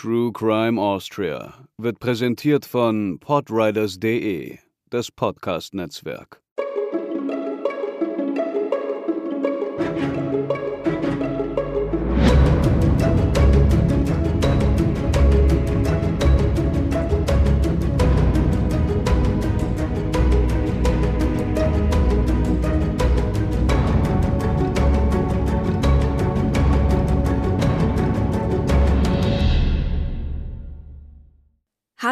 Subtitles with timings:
[0.00, 4.56] True Crime Austria wird präsentiert von podriders.de,
[4.88, 6.40] das Podcast-Netzwerk.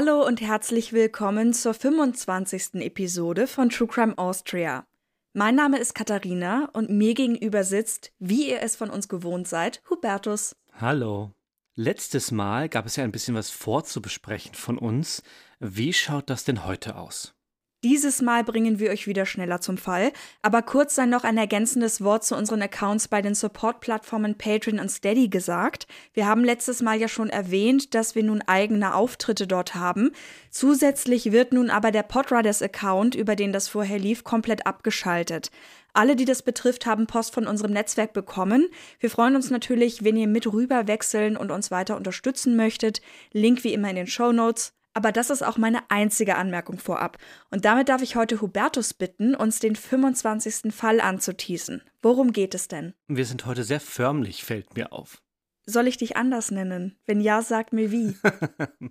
[0.01, 2.75] Hallo und herzlich willkommen zur 25.
[2.75, 4.87] Episode von True Crime Austria.
[5.33, 9.83] Mein Name ist Katharina und mir gegenüber sitzt, wie ihr es von uns gewohnt seid,
[9.91, 10.55] Hubertus.
[10.73, 11.33] Hallo.
[11.75, 15.25] Letztes Mal gab es ja ein bisschen was vorzubesprechen von uns.
[15.59, 17.35] Wie schaut das denn heute aus?
[17.85, 20.11] Dieses Mal bringen wir euch wieder schneller zum Fall,
[20.43, 24.89] aber kurz sei noch ein ergänzendes Wort zu unseren Accounts bei den Support-Plattformen Patreon und
[24.89, 25.87] Steady gesagt.
[26.13, 30.11] Wir haben letztes Mal ja schon erwähnt, dass wir nun eigene Auftritte dort haben.
[30.51, 35.53] Zusätzlich wird nun aber der Podriders-Account, über den das vorher lief, komplett abgeschaltet.
[35.93, 38.67] Alle, die das betrifft, haben Post von unserem Netzwerk bekommen.
[38.99, 43.03] Wir freuen uns natürlich, wenn ihr mit rüber wechseln und uns weiter unterstützen möchtet.
[43.33, 44.78] Link wie immer in den Show Notes.
[44.95, 47.19] Aber das ist auch meine einzige Anmerkung vorab.
[47.51, 50.75] Und damit darf ich heute Hubertus bitten, uns den 25.
[50.75, 51.83] Fall anzuteasen.
[52.03, 52.95] Worum geht es denn?
[53.07, 55.23] Wir sind heute sehr förmlich, fällt mir auf.
[55.67, 56.99] Soll ich dich anders nennen?
[57.05, 58.17] Wenn ja, sag mir wie.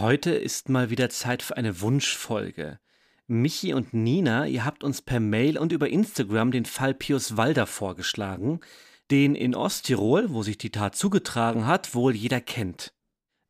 [0.00, 2.78] heute ist mal wieder Zeit für eine Wunschfolge.
[3.26, 7.66] Michi und Nina, ihr habt uns per Mail und über Instagram den Fall Pius Walder
[7.66, 8.60] vorgeschlagen,
[9.10, 12.92] den in Osttirol, wo sich die Tat zugetragen hat, wohl jeder kennt.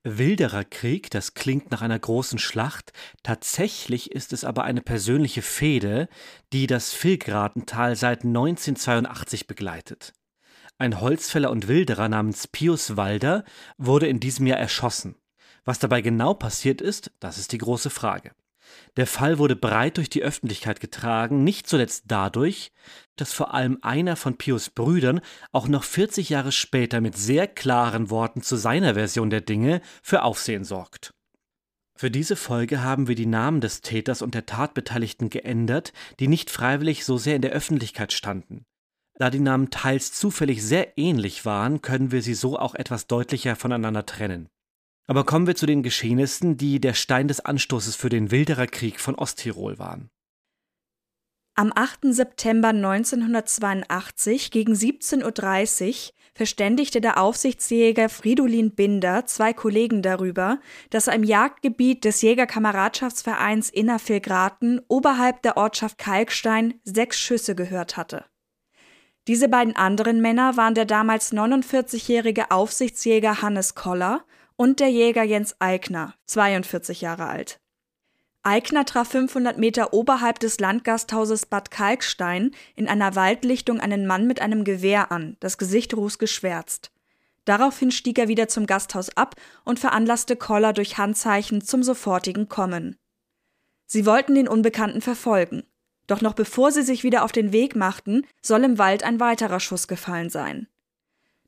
[0.05, 6.09] Wilderer Krieg, das klingt nach einer großen Schlacht, tatsächlich ist es aber eine persönliche Fehde,
[6.53, 10.13] die das Vilgratental seit 1982 begleitet.
[10.77, 13.45] Ein Holzfäller und Wilderer namens Pius Walder
[13.79, 15.15] wurde in diesem Jahr erschossen.
[15.65, 18.33] Was dabei genau passiert ist, das ist die große Frage.
[18.97, 22.73] Der Fall wurde breit durch die Öffentlichkeit getragen, nicht zuletzt dadurch,
[23.17, 28.11] dass vor allem einer von Pius Brüdern auch noch 40 Jahre später mit sehr klaren
[28.11, 31.15] Worten zu seiner Version der Dinge für Aufsehen sorgt.
[31.95, 36.51] Für diese Folge haben wir die Namen des Täters und der Tatbeteiligten geändert, die nicht
[36.51, 38.65] freiwillig so sehr in der Öffentlichkeit standen.
[39.15, 43.57] Da die Namen teils zufällig sehr ähnlich waren, können wir sie so auch etwas deutlicher
[43.57, 44.49] voneinander trennen.
[45.07, 49.01] Aber kommen wir zu den Geschehnissen, die der Stein des Anstoßes für den Wilderer Krieg
[49.01, 50.11] von Osttirol waren.
[51.55, 52.15] Am 8.
[52.15, 61.15] September 1982 gegen 17.30 Uhr verständigte der Aufsichtsjäger Fridolin Binder zwei Kollegen darüber, dass er
[61.15, 68.25] im Jagdgebiet des Jägerkameradschaftsvereins Innervillgraten oberhalb der Ortschaft Kalkstein sechs Schüsse gehört hatte.
[69.29, 74.25] Diese beiden anderen Männer waren der damals 49-jährige Aufsichtsjäger Hannes Koller
[74.57, 77.61] und der Jäger Jens Eigner, 42 Jahre alt.
[78.45, 84.41] Eigner traf 500 Meter oberhalb des Landgasthauses Bad Kalkstein in einer Waldlichtung einen Mann mit
[84.41, 86.91] einem Gewehr an, das Gesicht rußgeschwärzt.
[87.45, 92.97] Daraufhin stieg er wieder zum Gasthaus ab und veranlasste Koller durch Handzeichen zum sofortigen Kommen.
[93.87, 95.65] Sie wollten den Unbekannten verfolgen.
[96.07, 99.61] Doch noch bevor sie sich wieder auf den Weg machten, soll im Wald ein weiterer
[99.61, 100.67] Schuss gefallen sein.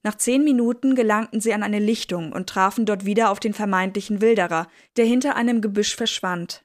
[0.05, 4.21] Nach zehn Minuten gelangten sie an eine Lichtung und trafen dort wieder auf den vermeintlichen
[4.21, 6.63] Wilderer, der hinter einem Gebüsch verschwand.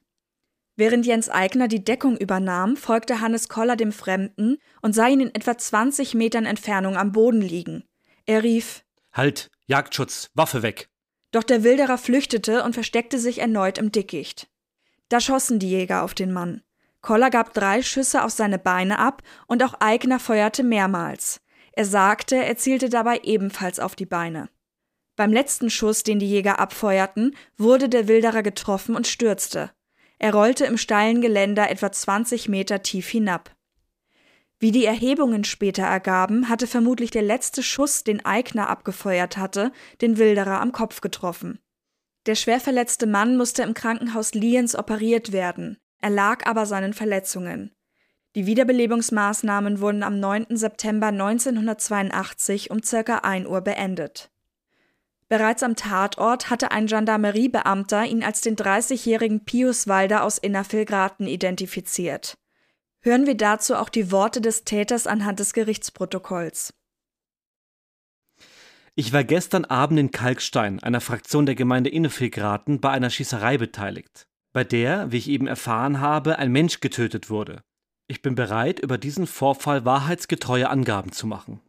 [0.76, 5.34] Während Jens Eigner die Deckung übernahm, folgte Hannes Koller dem Fremden und sah ihn in
[5.34, 7.84] etwa 20 Metern Entfernung am Boden liegen.
[8.26, 10.90] Er rief Halt, Jagdschutz, Waffe weg.
[11.32, 14.48] Doch der Wilderer flüchtete und versteckte sich erneut im Dickicht.
[15.08, 16.62] Da schossen die Jäger auf den Mann.
[17.00, 21.40] Koller gab drei Schüsse auf seine Beine ab und auch Eigner feuerte mehrmals.
[21.72, 24.48] Er sagte, er zielte dabei ebenfalls auf die Beine.
[25.16, 29.70] Beim letzten Schuss, den die Jäger abfeuerten, wurde der Wilderer getroffen und stürzte.
[30.18, 33.54] Er rollte im steilen Geländer etwa 20 Meter tief hinab.
[34.58, 40.18] Wie die Erhebungen später ergaben, hatte vermutlich der letzte Schuss, den Eigner abgefeuert hatte, den
[40.18, 41.58] Wilderer am Kopf getroffen.
[42.26, 47.74] Der schwer verletzte Mann musste im Krankenhaus Liens operiert werden, erlag aber seinen Verletzungen.
[48.36, 50.56] Die Wiederbelebungsmaßnahmen wurden am 9.
[50.56, 54.30] September 1982 um circa 1 Uhr beendet.
[55.28, 62.36] Bereits am Tatort hatte ein Gendarmeriebeamter ihn als den 30-jährigen Pius Walder aus Innervillgraten identifiziert.
[63.00, 66.72] Hören wir dazu auch die Worte des Täters anhand des Gerichtsprotokolls.
[68.94, 74.28] Ich war gestern Abend in Kalkstein, einer Fraktion der Gemeinde Innevillgraten, bei einer Schießerei beteiligt,
[74.52, 77.62] bei der, wie ich eben erfahren habe, ein Mensch getötet wurde.
[78.10, 81.60] Ich bin bereit, über diesen Vorfall wahrheitsgetreue Angaben zu machen.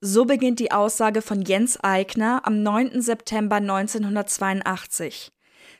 [0.00, 3.00] So beginnt die Aussage von Jens Eigner am 9.
[3.00, 5.30] September 1982.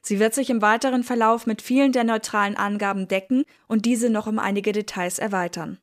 [0.03, 4.29] Sie wird sich im weiteren Verlauf mit vielen der neutralen Angaben decken und diese noch
[4.29, 5.79] um einige Details erweitern.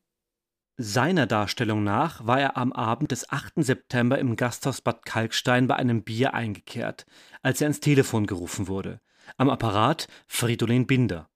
[0.78, 3.56] Seiner Darstellung nach war er am Abend des 8.
[3.56, 7.04] September im Gasthaus Bad Kalkstein bei einem Bier eingekehrt,
[7.42, 9.02] als er ins Telefon gerufen wurde.
[9.36, 11.28] Am Apparat Fridolin Binder.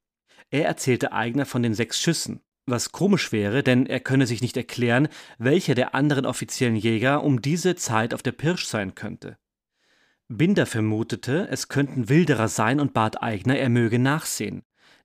[0.49, 2.40] Er erzählte Eigner von den sechs Schüssen,
[2.70, 7.43] was komisch wäre, denn er könne sich nicht erklären, welcher der anderen offiziellen Jäger um
[7.43, 9.38] diese Zeit auf der Pirsch sein könnte.
[10.29, 14.62] Binder vermutete, es könnten Wilderer sein und bat Eigner, er möge nachsehen.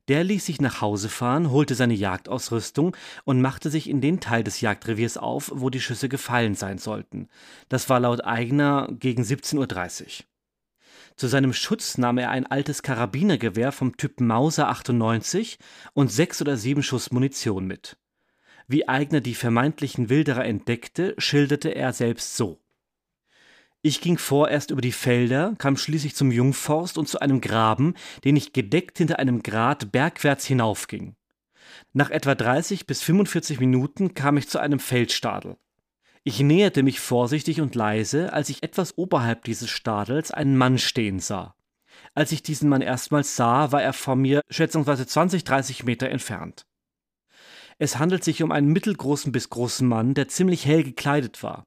[0.10, 4.44] Der ließ sich nach Hause fahren, holte seine Jagdausrüstung und machte sich in den Teil
[4.44, 7.30] des Jagdreviers auf, wo die Schüsse gefallen sein sollten.
[7.70, 10.26] Das war laut Eigner gegen 17.30 Uhr.
[11.16, 15.60] Zu seinem Schutz nahm er ein altes Karabinergewehr vom Typ Mauser 98
[15.94, 17.98] und sechs oder sieben Schuss Munition mit.
[18.68, 22.60] Wie Eigner die vermeintlichen Wilderer entdeckte, schilderte er selbst so.
[23.82, 28.38] Ich ging vorerst über die Felder, kam schließlich zum Jungforst und zu einem Graben, den
[28.38, 31.16] ich gedeckt hinter einem Grat bergwärts hinaufging.
[31.92, 35.58] Nach etwa 30 bis 45 Minuten kam ich zu einem Feldstadel.
[36.26, 41.20] Ich näherte mich vorsichtig und leise, als ich etwas oberhalb dieses Stadels einen Mann stehen
[41.20, 41.56] sah.
[42.16, 46.66] Als ich diesen Mann erstmals sah, war er vor mir schätzungsweise 20, 30 Meter entfernt.
[47.78, 51.66] Es handelt sich um einen mittelgroßen bis großen Mann, der ziemlich hell gekleidet war.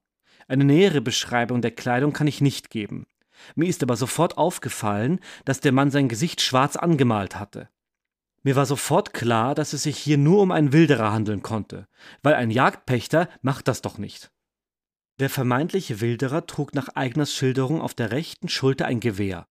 [0.48, 3.06] Eine nähere Beschreibung der Kleidung kann ich nicht geben.
[3.56, 7.68] Mir ist aber sofort aufgefallen, dass der Mann sein Gesicht schwarz angemalt hatte.
[8.42, 11.88] Mir war sofort klar, dass es sich hier nur um einen Wilderer handeln konnte,
[12.22, 14.30] weil ein Jagdpächter macht das doch nicht.
[15.18, 19.48] Der vermeintliche Wilderer trug nach Eigners Schilderung auf der rechten Schulter ein Gewehr.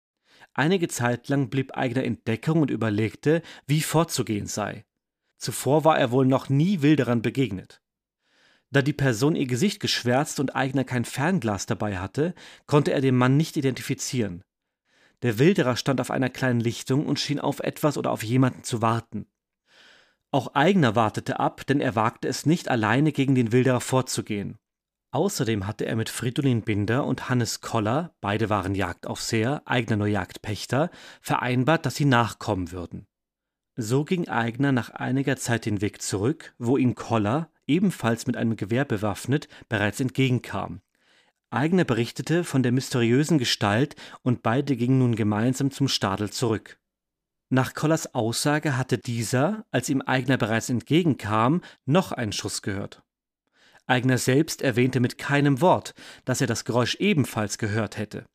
[0.54, 4.86] Einige Zeit lang blieb Eigner in Deckung und überlegte, wie vorzugehen sei.
[5.38, 7.82] Zuvor war er wohl noch nie Wilderern begegnet.
[8.72, 12.36] Da die Person ihr Gesicht geschwärzt und Eigner kein Fernglas dabei hatte,
[12.66, 14.44] konnte er den Mann nicht identifizieren.
[15.24, 18.82] Der Wilderer stand auf einer kleinen Lichtung und schien auf etwas oder auf jemanden zu
[18.82, 19.28] warten.
[20.32, 24.58] Auch Eigner wartete ab, denn er wagte es nicht, alleine gegen den Wilderer vorzugehen.
[25.12, 30.92] Außerdem hatte er mit Fridolin Binder und Hannes Koller, beide waren Jagdaufseher, Eigner nur Jagdpächter,
[31.20, 33.08] vereinbart, dass sie nachkommen würden.
[33.76, 38.56] So ging Eigner nach einiger Zeit den Weg zurück, wo ihm Koller, ebenfalls mit einem
[38.56, 40.82] Gewehr bewaffnet, bereits entgegenkam.
[41.50, 46.80] Eigner berichtete von der mysteriösen Gestalt und beide gingen nun gemeinsam zum Stadel zurück.
[47.50, 53.02] Nach Kollers Aussage hatte dieser, als ihm Eigner bereits entgegenkam, noch einen Schuss gehört.
[53.90, 55.94] Eigner selbst erwähnte mit keinem Wort,
[56.26, 58.26] dass er das Geräusch ebenfalls gehört hätte.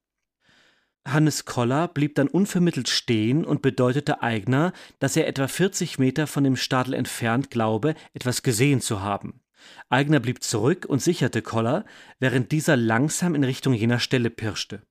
[1.06, 6.44] Hannes Koller blieb dann unvermittelt stehen und bedeutete Eigner, dass er etwa 40 Meter von
[6.44, 9.40] dem Stadel entfernt glaube, etwas gesehen zu haben.
[9.88, 11.84] Eigner blieb zurück und sicherte Koller,
[12.18, 14.82] während dieser langsam in Richtung jener Stelle pirschte.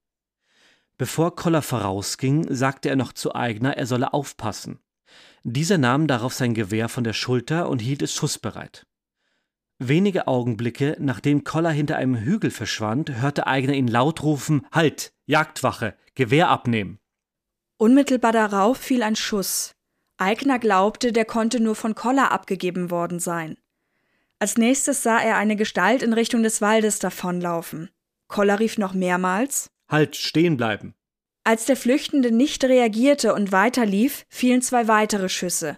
[0.98, 4.80] Bevor Koller vorausging, sagte er noch zu Eigner, er solle aufpassen.
[5.44, 8.86] Dieser nahm darauf sein Gewehr von der Schulter und hielt es schussbereit.
[9.88, 15.13] Wenige Augenblicke, nachdem Koller hinter einem Hügel verschwand, hörte Eigner ihn laut rufen: Halt!
[15.25, 15.95] Jagdwache!
[16.15, 17.00] Gewehr abnehmen!
[17.77, 19.75] Unmittelbar darauf fiel ein Schuss.
[20.18, 23.57] Eigner glaubte, der konnte nur von Koller abgegeben worden sein.
[24.39, 27.89] Als nächstes sah er eine Gestalt in Richtung des Waldes davonlaufen.
[28.30, 30.94] Koller rief noch mehrmals: Halt, stehen bleiben!
[31.44, 35.78] Als der Flüchtende nicht reagierte und weiterlief, fielen zwei weitere Schüsse.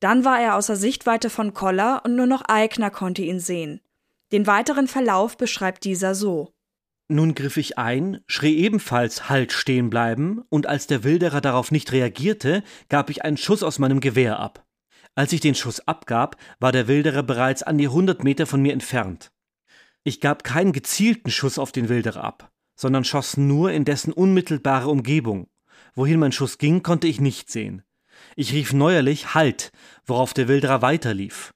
[0.00, 3.80] Dann war er außer Sichtweite von Koller und nur noch Eigner konnte ihn sehen.
[4.32, 6.52] Den weiteren Verlauf beschreibt dieser so.
[7.08, 11.90] Nun griff ich ein, schrie ebenfalls Halt stehen bleiben, und als der Wilderer darauf nicht
[11.90, 14.64] reagierte, gab ich einen Schuss aus meinem Gewehr ab.
[15.16, 18.72] Als ich den Schuss abgab, war der Wilderer bereits an die hundert Meter von mir
[18.72, 19.32] entfernt.
[20.04, 24.88] Ich gab keinen gezielten Schuss auf den Wilderer ab, sondern schoss nur in dessen unmittelbare
[24.88, 25.48] Umgebung.
[25.94, 27.82] Wohin mein Schuss ging, konnte ich nicht sehen.
[28.36, 29.72] Ich rief neuerlich Halt,
[30.06, 31.52] worauf der Wilderer weiterlief.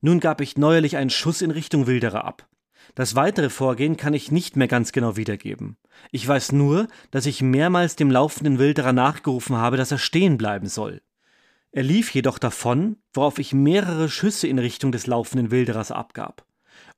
[0.00, 2.46] Nun gab ich neuerlich einen Schuss in Richtung Wilderer ab.
[2.94, 5.76] Das weitere Vorgehen kann ich nicht mehr ganz genau wiedergeben.
[6.12, 10.68] Ich weiß nur, dass ich mehrmals dem laufenden Wilderer nachgerufen habe, dass er stehen bleiben
[10.68, 11.00] soll.
[11.72, 16.46] Er lief jedoch davon, worauf ich mehrere Schüsse in Richtung des laufenden Wilderers abgab.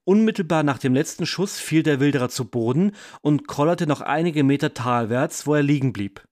[0.05, 2.93] Unmittelbar nach dem letzten Schuss fiel der Wilderer zu Boden
[3.23, 6.23] und kollerte noch einige Meter talwärts, wo er liegen blieb.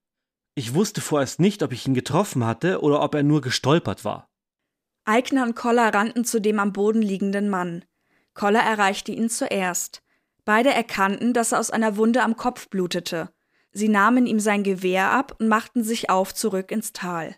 [0.54, 4.28] Ich wusste vorerst nicht, ob ich ihn getroffen hatte oder ob er nur gestolpert war.
[5.04, 7.84] Eigner und Koller rannten zu dem am Boden liegenden Mann.
[8.32, 10.02] Koller erreichte ihn zuerst.
[10.44, 13.30] Beide erkannten, dass er aus einer Wunde am Kopf blutete.
[13.72, 17.34] Sie nahmen ihm sein Gewehr ab und machten sich auf zurück ins Tal.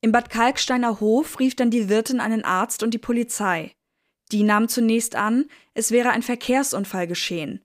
[0.00, 3.72] Im Bad Kalksteiner Hof rief dann die Wirtin einen Arzt und die Polizei.
[4.32, 7.63] Die nahm zunächst an, es wäre ein Verkehrsunfall geschehen.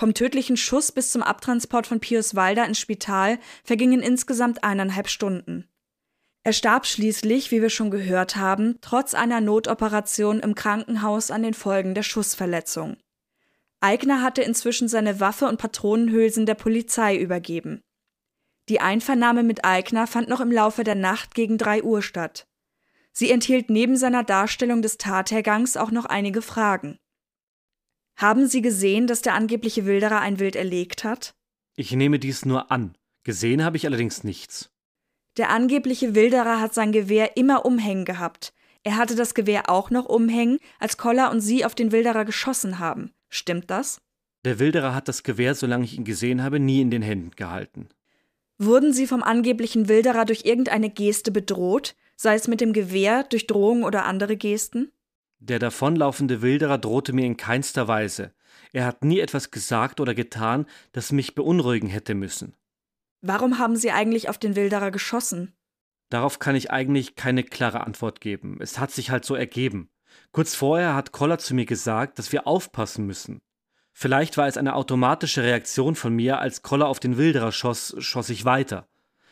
[0.00, 5.68] Vom tödlichen Schuss bis zum Abtransport von Pius Walder ins Spital vergingen insgesamt eineinhalb Stunden.
[6.42, 11.52] Er starb schließlich, wie wir schon gehört haben, trotz einer Notoperation im Krankenhaus an den
[11.52, 12.96] Folgen der Schussverletzung.
[13.80, 17.82] Eigner hatte inzwischen seine Waffe und Patronenhülsen der Polizei übergeben.
[18.70, 22.48] Die Einvernahme mit Eigner fand noch im Laufe der Nacht gegen drei Uhr statt.
[23.12, 26.98] Sie enthielt neben seiner Darstellung des Tathergangs auch noch einige Fragen.
[28.20, 31.34] Haben Sie gesehen, dass der angebliche Wilderer ein Wild erlegt hat?
[31.74, 32.94] Ich nehme dies nur an.
[33.24, 34.70] Gesehen habe ich allerdings nichts.
[35.38, 38.52] Der angebliche Wilderer hat sein Gewehr immer umhängen gehabt.
[38.82, 42.78] Er hatte das Gewehr auch noch umhängen, als Koller und Sie auf den Wilderer geschossen
[42.78, 43.10] haben.
[43.30, 44.02] Stimmt das?
[44.44, 47.88] Der Wilderer hat das Gewehr, solange ich ihn gesehen habe, nie in den Händen gehalten.
[48.58, 53.46] Wurden Sie vom angeblichen Wilderer durch irgendeine Geste bedroht, sei es mit dem Gewehr, durch
[53.46, 54.92] Drohungen oder andere Gesten?
[55.40, 58.32] Der davonlaufende Wilderer drohte mir in keinster Weise.
[58.72, 62.54] Er hat nie etwas gesagt oder getan, das mich beunruhigen hätte müssen.
[63.22, 65.54] Warum haben Sie eigentlich auf den Wilderer geschossen?
[66.10, 68.58] Darauf kann ich eigentlich keine klare Antwort geben.
[68.60, 69.90] Es hat sich halt so ergeben.
[70.32, 73.40] Kurz vorher hat Koller zu mir gesagt, dass wir aufpassen müssen.
[73.92, 78.28] Vielleicht war es eine automatische Reaktion von mir, als Koller auf den Wilderer schoss, schoss
[78.28, 78.88] ich weiter.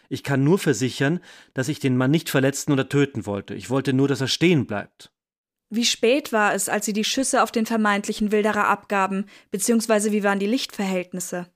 [0.09, 1.21] Ich kann nur versichern,
[1.53, 3.55] dass ich den Mann nicht verletzen oder töten wollte.
[3.55, 5.12] Ich wollte nur, dass er stehen bleibt.
[5.71, 10.25] Wie spät war es, als Sie die Schüsse auf den vermeintlichen Wilderer abgaben, beziehungsweise wie
[10.25, 11.47] waren die Lichtverhältnisse?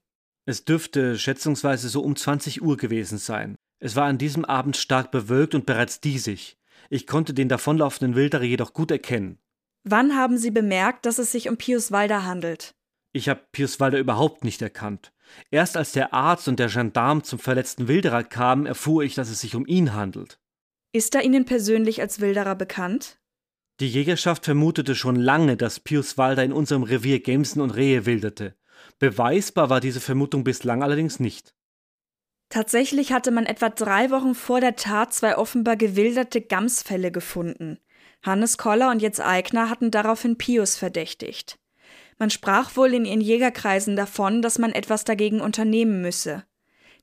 [0.45, 3.57] Es dürfte schätzungsweise so um 20 Uhr gewesen sein.
[3.79, 6.59] Es war an diesem Abend stark bewölkt und bereits diesig.
[6.91, 9.39] Ich konnte den davonlaufenden Wilderer jedoch gut erkennen.
[9.85, 12.75] Wann haben Sie bemerkt, dass es sich um Pius Walder handelt?
[13.13, 15.13] Ich habe Pius Walder überhaupt nicht erkannt.
[15.51, 19.41] Erst als der Arzt und der Gendarm zum verletzten Wilderer kamen, erfuhr ich, dass es
[19.41, 20.39] sich um ihn handelt.
[20.93, 23.19] Ist er Ihnen persönlich als Wilderer bekannt?
[23.81, 28.55] Die Jägerschaft vermutete schon lange, dass Pius Walder in unserem Revier Gemsen und Rehe wilderte.
[28.99, 31.55] Beweisbar war diese Vermutung bislang allerdings nicht.
[32.49, 37.79] Tatsächlich hatte man etwa drei Wochen vor der Tat zwei offenbar gewilderte Gamsfälle gefunden.
[38.23, 41.59] Hannes Koller und Jens Eigner hatten daraufhin Pius verdächtigt.
[42.19, 46.45] Man sprach wohl in ihren Jägerkreisen davon, dass man etwas dagegen unternehmen müsse.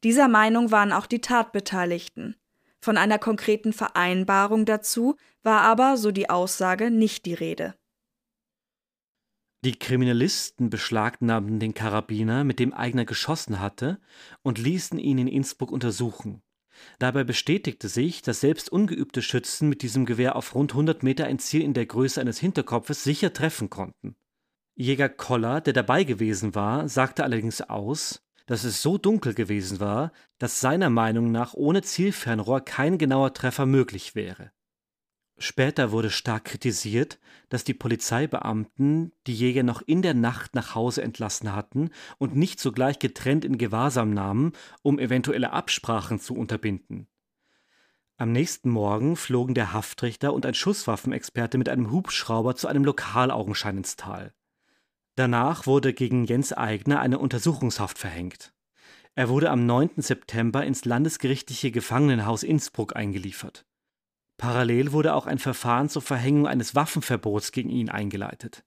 [0.03, 2.35] Dieser Meinung waren auch die Tatbeteiligten.
[2.79, 7.75] Von einer konkreten Vereinbarung dazu war aber, so die Aussage, nicht die Rede.
[9.65, 13.99] Die Kriminalisten beschlagnahmen den Karabiner, mit dem Eigner geschossen hatte,
[14.41, 16.41] und ließen ihn in Innsbruck untersuchen.
[16.97, 21.39] Dabei bestätigte sich, dass selbst ungeübte Schützen mit diesem Gewehr auf rund 100 Meter ein
[21.39, 24.15] Ziel in der Größe eines Hinterkopfes sicher treffen konnten.
[24.75, 30.13] Jäger Koller, der dabei gewesen war, sagte allerdings aus, dass es so dunkel gewesen war,
[30.37, 34.51] dass seiner Meinung nach ohne Zielfernrohr kein genauer Treffer möglich wäre.
[35.41, 37.17] Später wurde stark kritisiert,
[37.47, 42.59] dass die Polizeibeamten die Jäger noch in der Nacht nach Hause entlassen hatten und nicht
[42.59, 47.07] sogleich getrennt in Gewahrsam nahmen, um eventuelle Absprachen zu unterbinden.
[48.17, 53.77] Am nächsten Morgen flogen der Haftrichter und ein Schusswaffenexperte mit einem Hubschrauber zu einem Lokalaugenschein
[53.77, 54.33] ins Tal.
[55.15, 58.53] Danach wurde gegen Jens Eigner eine Untersuchungshaft verhängt.
[59.15, 59.91] Er wurde am 9.
[60.01, 63.65] September ins landesgerichtliche Gefangenenhaus Innsbruck eingeliefert.
[64.39, 68.63] Parallel wurde auch ein Verfahren zur Verhängung eines Waffenverbots gegen ihn eingeleitet.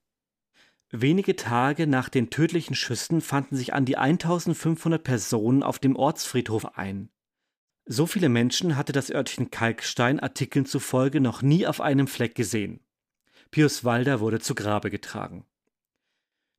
[0.91, 6.77] Wenige Tage nach den tödlichen Schüssen fanden sich an die 1500 Personen auf dem Ortsfriedhof
[6.77, 7.09] ein.
[7.85, 12.79] So viele Menschen hatte das Örtchen Kalkstein Artikeln zufolge noch nie auf einem Fleck gesehen.
[13.49, 15.43] Pius Walder wurde zu Grabe getragen.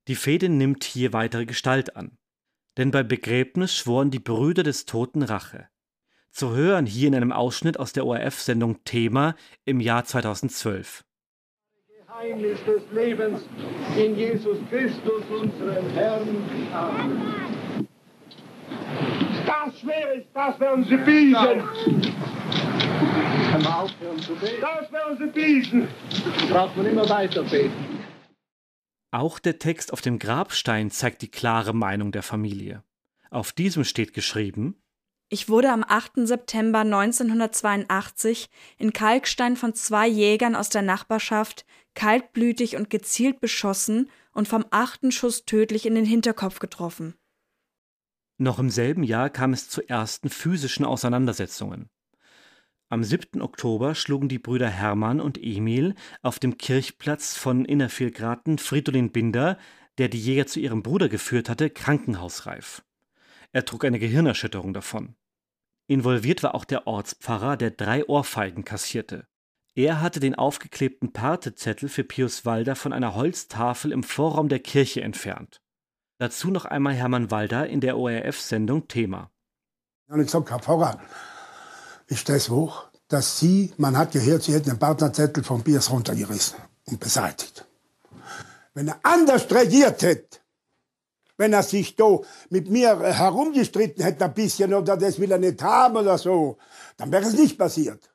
[0.09, 2.19] Die Fehde nimmt hier weitere Gestalt an.
[2.77, 5.69] Denn beim Begräbnis schworen die Brüder des Toten Rache.
[6.35, 11.05] Zu hören hier in einem Ausschnitt aus der ORF-Sendung Thema im Jahr 2012.
[12.09, 13.43] Geheimnis des Lebens
[13.97, 16.27] in Jesus Christus, unserem Herrn.
[16.73, 17.87] Amen.
[19.47, 21.63] Das schwer ist, das werden sie biesen.
[24.61, 25.89] Das werden sie biesen.
[26.51, 28.01] Braucht man immer weiter beten.
[29.13, 32.83] Auch der Text auf dem Grabstein zeigt die klare Meinung der Familie.
[33.31, 34.81] Auf diesem steht geschrieben:
[35.29, 36.27] Ich wurde am 8.
[36.27, 41.65] September 1982 in Kalkstein von zwei Jägern aus der Nachbarschaft
[41.95, 47.15] kaltblütig und gezielt beschossen und vom achten Schuss tödlich in den Hinterkopf getroffen.
[48.37, 51.89] Noch im selben Jahr kam es zu ersten physischen Auseinandersetzungen.
[52.89, 53.41] Am 7.
[53.41, 59.59] Oktober schlugen die Brüder Hermann und Emil auf dem Kirchplatz von Innervillgraten Fridolin Binder,
[59.99, 62.83] der die Jäger zu ihrem Bruder geführt hatte, krankenhausreif.
[63.55, 65.15] Er trug eine Gehirnerschütterung davon.
[65.87, 69.29] Involviert war auch der Ortspfarrer, der drei Ohrfeigen kassierte.
[69.77, 75.03] Er hatte den aufgeklebten Partezettel für Pius Walder von einer Holztafel im Vorraum der Kirche
[75.03, 75.63] entfernt.
[76.19, 79.31] Dazu noch einmal Hermann Walder in der ORF-Sendung Thema.
[80.09, 81.01] Und ich gesagt, Herr Pfarrer,
[82.09, 86.59] ist das hoch, dass Sie, man hat gehört, Sie hätten den Partnerzettel vom Biers runtergerissen
[86.87, 87.65] und beseitigt.
[88.75, 90.41] Wenn er anders reagiert hätte,
[91.37, 92.19] wenn er sich da
[92.51, 96.59] mit mir herumgestritten hätte ein bisschen oder das will er nicht haben oder so,
[96.97, 98.11] dann wäre es nicht passiert.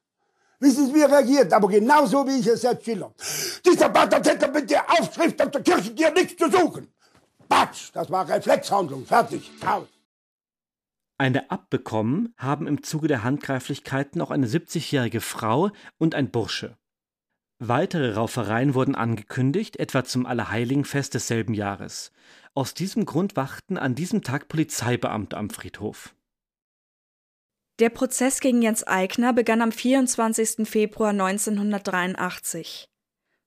[0.60, 1.54] Wissen Sie, wie er reagiert?
[1.54, 3.14] Aber genauso wie ich es jetzt schiller.
[3.66, 6.88] Dieser Partnerzettel mit der Aufschrift auf der Kirche, hat nichts zu suchen.
[7.48, 9.06] Batsch, das war Reflexhandlung.
[9.06, 9.50] Fertig.
[9.66, 9.88] Aus.
[11.18, 16.78] Eine abbekommen haben im Zuge der Handgreiflichkeiten auch eine 70-jährige Frau und ein Bursche.
[17.62, 22.14] Weitere Raufereien wurden angekündigt, etwa zum Allerheiligenfest desselben Jahres.
[22.60, 26.14] Aus diesem Grund wachten an diesem Tag Polizeibeamte am Friedhof.
[27.80, 30.68] Der Prozess gegen Jens Eigner begann am 24.
[30.68, 32.90] Februar 1983.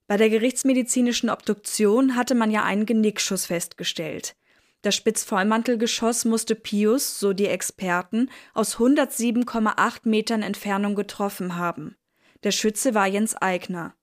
[0.06, 4.34] Bei der gerichtsmedizinischen Obduktion hatte man ja einen Genickschuss festgestellt.
[4.80, 11.96] Das Spitzvollmantelgeschoss musste Pius, so die Experten, aus 107,8 Metern Entfernung getroffen haben.
[12.44, 13.94] Der Schütze war Jens Eigner.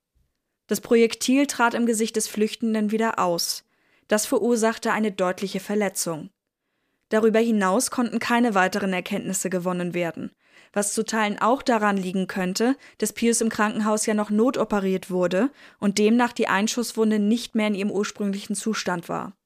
[0.68, 3.64] Das Projektil trat im Gesicht des Flüchtenden wieder aus.
[4.10, 6.30] Das verursachte eine deutliche Verletzung.
[7.10, 10.32] Darüber hinaus konnten keine weiteren Erkenntnisse gewonnen werden,
[10.72, 15.52] was zu Teilen auch daran liegen könnte, dass Pius im Krankenhaus ja noch notoperiert wurde
[15.78, 19.36] und demnach die Einschusswunde nicht mehr in ihrem ursprünglichen Zustand war.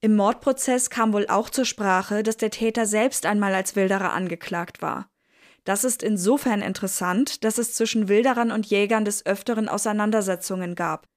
[0.00, 4.82] Im Mordprozess kam wohl auch zur Sprache, dass der Täter selbst einmal als Wilderer angeklagt
[4.82, 5.08] war.
[5.62, 11.11] Das ist insofern interessant, dass es zwischen Wilderern und Jägern des Öfteren Auseinandersetzungen gab.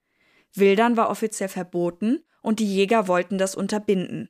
[0.58, 4.30] Wildern war offiziell verboten und die Jäger wollten das unterbinden.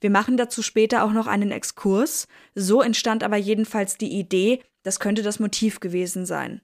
[0.00, 5.00] Wir machen dazu später auch noch einen Exkurs, so entstand aber jedenfalls die Idee, das
[5.00, 6.60] könnte das Motiv gewesen sein.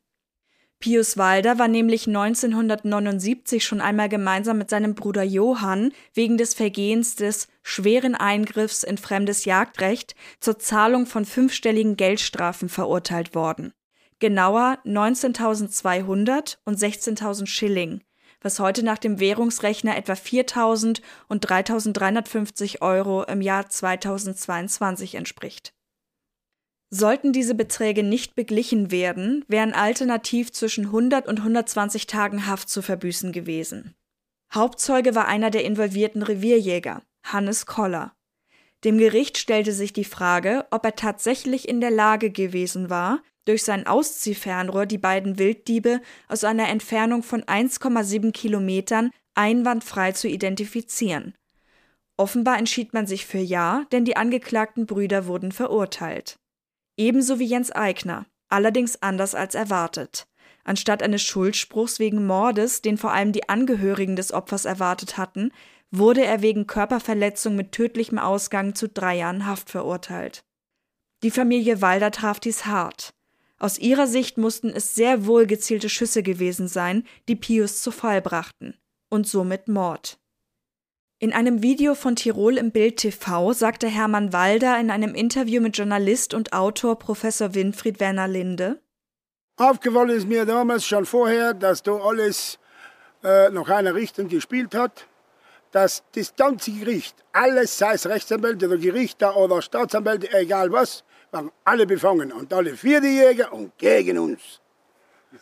[0.81, 7.17] Pius Walder war nämlich 1979 schon einmal gemeinsam mit seinem Bruder Johann wegen des Vergehens
[7.17, 13.75] des schweren Eingriffs in fremdes Jagdrecht zur Zahlung von fünfstelligen Geldstrafen verurteilt worden.
[14.21, 18.01] Genauer 19.200 und 16.000 Schilling,
[18.41, 25.73] was heute nach dem Währungsrechner etwa 4.000 und 3.350 Euro im Jahr 2022 entspricht.
[26.93, 32.83] Sollten diese Beträge nicht beglichen werden, wären alternativ zwischen 100 und 120 Tagen Haft zu
[32.83, 33.95] verbüßen gewesen.
[34.53, 38.17] Hauptzeuge war einer der involvierten Revierjäger, Hannes Koller.
[38.83, 43.63] Dem Gericht stellte sich die Frage, ob er tatsächlich in der Lage gewesen war, durch
[43.65, 51.35] sein Ausziehfernrohr die beiden Wilddiebe aus einer Entfernung von 1,7 Kilometern einwandfrei zu identifizieren.
[52.17, 56.41] Offenbar entschied man sich für Ja, denn die angeklagten Brüder wurden verurteilt
[57.01, 60.27] ebenso wie Jens Eigner, allerdings anders als erwartet.
[60.65, 65.51] Anstatt eines Schuldspruchs wegen Mordes, den vor allem die Angehörigen des Opfers erwartet hatten,
[65.91, 70.45] wurde er wegen Körperverletzung mit tödlichem Ausgang zu drei Jahren Haft verurteilt.
[71.23, 73.15] Die Familie Walder traf dies hart.
[73.61, 78.23] Aus ihrer Sicht mussten es sehr wohl gezielte Schüsse gewesen sein, die Pius zu Fall
[78.23, 78.75] brachten.
[79.11, 80.19] Und somit Mord.
[81.19, 85.77] In einem Video von Tirol im Bild TV sagte Hermann Walder in einem Interview mit
[85.77, 88.81] Journalist und Autor Professor Winfried Werner Linde:
[89.59, 92.59] Aufgefallen ist mir damals schon vorher, dass da alles
[93.23, 95.07] äh, nach einer Richtung gespielt hat.
[95.73, 101.51] Dass das ganze Gericht, alles, sei es Rechtsanwälte oder Gerichter oder Staatsanwälte, egal was, waren
[101.65, 104.61] alle befangen und alle vier die Jäger und gegen uns.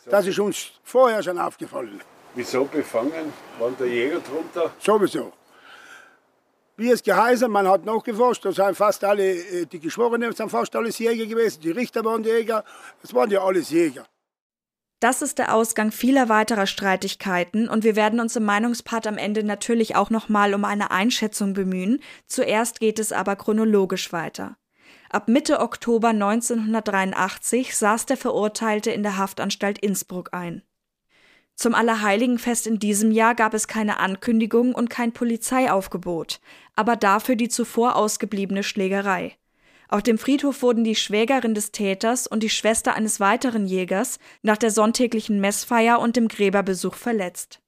[0.05, 1.99] Das ist uns vorher schon aufgefallen.
[2.35, 3.33] Wieso befangen?
[3.57, 4.71] Waren der Jäger drunter?
[4.79, 5.33] Sowieso.
[6.77, 10.73] Wie es geheißen, man hat nachgeforscht, da sind fast alle, äh, die Geschworenen sind fast
[10.75, 12.63] alles Jäger gewesen, die Richter waren Jäger,
[13.03, 14.05] es waren ja alles Jäger.
[15.01, 19.43] Das ist der Ausgang vieler weiterer Streitigkeiten und wir werden uns im Meinungspart am Ende
[19.43, 22.01] natürlich auch nochmal um eine Einschätzung bemühen.
[22.27, 24.55] Zuerst geht es aber chronologisch weiter.
[25.11, 30.61] Ab Mitte Oktober 1983 saß der Verurteilte in der Haftanstalt Innsbruck ein.
[31.55, 36.39] Zum Allerheiligenfest in diesem Jahr gab es keine Ankündigung und kein Polizeiaufgebot,
[36.75, 39.35] aber dafür die zuvor ausgebliebene Schlägerei.
[39.87, 44.57] Auf dem Friedhof wurden die Schwägerin des Täters und die Schwester eines weiteren Jägers nach
[44.57, 47.59] der sonntäglichen Messfeier und dem Gräberbesuch verletzt.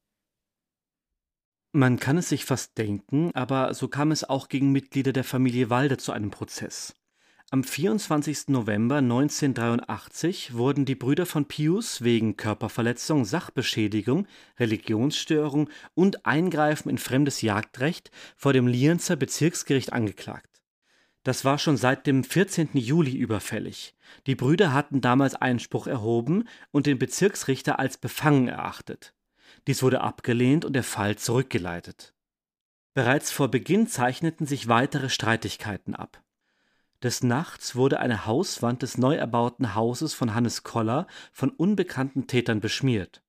[1.73, 5.71] Man kann es sich fast denken, aber so kam es auch gegen Mitglieder der Familie
[5.71, 6.93] Walde zu einem Prozess.
[7.53, 8.47] Am 24.
[8.47, 14.25] November 1983 wurden die Brüder von Pius wegen Körperverletzung, Sachbeschädigung,
[14.57, 20.61] Religionsstörung und Eingreifen in fremdes Jagdrecht vor dem Lienzer Bezirksgericht angeklagt.
[21.23, 22.69] Das war schon seit dem 14.
[22.71, 23.95] Juli überfällig.
[24.27, 29.13] Die Brüder hatten damals Einspruch erhoben und den Bezirksrichter als befangen erachtet.
[29.67, 32.13] Dies wurde abgelehnt und der Fall zurückgeleitet.
[32.93, 36.23] Bereits vor Beginn zeichneten sich weitere Streitigkeiten ab.
[37.03, 42.59] Des Nachts wurde eine Hauswand des neu erbauten Hauses von Hannes Koller von unbekannten Tätern
[42.59, 43.23] beschmiert.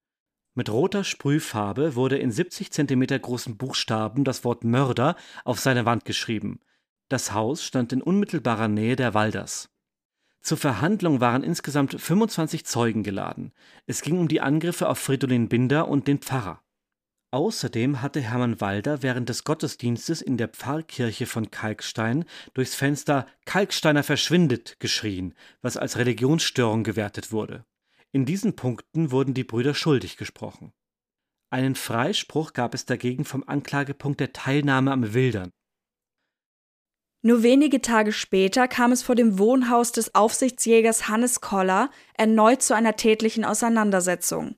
[0.54, 6.04] Mit roter Sprühfarbe wurde in 70 Zentimeter großen Buchstaben das Wort Mörder auf seine Wand
[6.04, 6.60] geschrieben.
[7.08, 9.70] Das Haus stand in unmittelbarer Nähe der Walders.
[10.42, 13.52] Zur Verhandlung waren insgesamt 25 Zeugen geladen.
[13.86, 16.61] Es ging um die Angriffe auf Fridolin Binder und den Pfarrer.
[17.32, 24.02] Außerdem hatte Hermann Walder während des Gottesdienstes in der Pfarrkirche von Kalkstein durchs Fenster Kalksteiner
[24.02, 27.64] verschwindet geschrien, was als Religionsstörung gewertet wurde.
[28.12, 30.74] In diesen Punkten wurden die Brüder schuldig gesprochen.
[31.48, 35.50] Einen Freispruch gab es dagegen vom Anklagepunkt der Teilnahme am Wildern.
[37.22, 42.74] Nur wenige Tage später kam es vor dem Wohnhaus des Aufsichtsjägers Hannes Koller erneut zu
[42.74, 44.56] einer tätlichen Auseinandersetzung.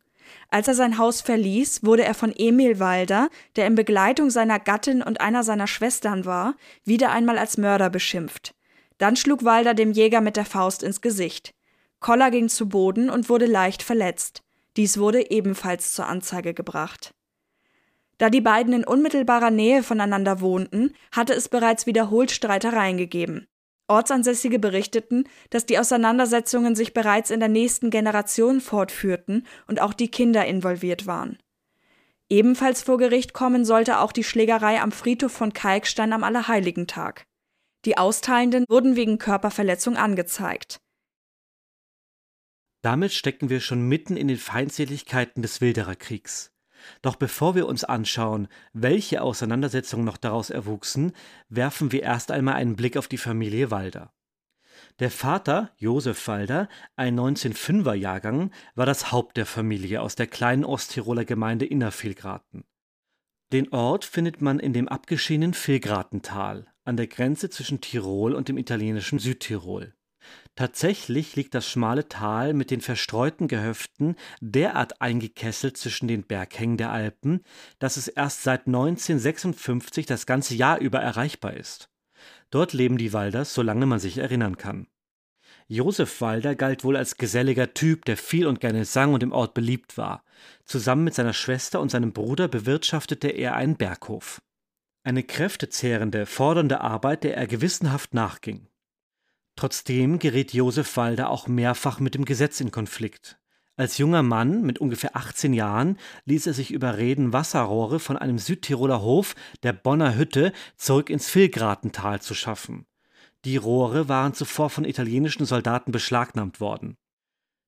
[0.51, 5.03] Als er sein Haus verließ, wurde er von Emil Walder, der in Begleitung seiner Gattin
[5.03, 8.55] und einer seiner Schwestern war, wieder einmal als Mörder beschimpft.
[8.99, 11.55] Dann schlug Walder dem Jäger mit der Faust ins Gesicht.
[12.01, 14.43] Koller ging zu Boden und wurde leicht verletzt.
[14.77, 17.15] Dies wurde ebenfalls zur Anzeige gebracht.
[18.19, 23.47] Da die beiden in unmittelbarer Nähe voneinander wohnten, hatte es bereits wiederholt Streitereien gegeben.
[23.87, 30.09] Ortsansässige berichteten, dass die Auseinandersetzungen sich bereits in der nächsten Generation fortführten und auch die
[30.09, 31.39] Kinder involviert waren.
[32.31, 37.27] Ebenfalls vor Gericht kommen sollte auch die Schlägerei am Friedhof von Kalkstein am Allerheiligentag.
[37.85, 40.79] Die Austeilenden wurden wegen Körperverletzung angezeigt.
[42.81, 46.54] Damit stecken wir schon mitten in den Feindseligkeiten des Wildererkriegs.
[47.03, 51.13] Doch bevor wir uns anschauen, welche Auseinandersetzungen noch daraus erwuchsen,
[51.49, 54.13] werfen wir erst einmal einen Blick auf die Familie Walder.
[55.01, 60.65] Der Vater, Josef Walder, ein 1905er Jahrgang, war das Haupt der Familie aus der kleinen
[60.65, 62.65] Osttiroler Gemeinde Innervilgraten.
[63.53, 68.59] Den Ort findet man in dem abgeschiedenen Vilgratental, an der Grenze zwischen Tirol und dem
[68.59, 69.95] italienischen Südtirol.
[70.57, 76.93] Tatsächlich liegt das schmale Tal mit den verstreuten Gehöften derart eingekesselt zwischen den Berghängen der
[76.93, 77.43] Alpen,
[77.81, 81.91] dass es erst seit 1956 das ganze Jahr über erreichbar ist.
[82.51, 84.87] Dort leben die Walders, solange man sich erinnern kann.
[85.67, 89.55] Josef Walder galt wohl als geselliger Typ, der viel und gerne sang und im Ort
[89.55, 90.23] beliebt war.
[90.65, 94.41] Zusammen mit seiner Schwester und seinem Bruder bewirtschaftete er einen Berghof.
[95.03, 98.69] Eine kräftezehrende, fordernde Arbeit, der er gewissenhaft nachging.
[99.57, 103.39] Trotzdem gerät Josef Walder auch mehrfach mit dem Gesetz in Konflikt.
[103.77, 109.03] Als junger Mann mit ungefähr 18 Jahren ließ er sich überreden, Wasserrohre von einem Südtiroler
[109.03, 112.87] Hof der Bonner Hütte zurück ins Vilgratental zu schaffen.
[113.45, 116.97] Die Rohre waren zuvor von italienischen Soldaten beschlagnahmt worden.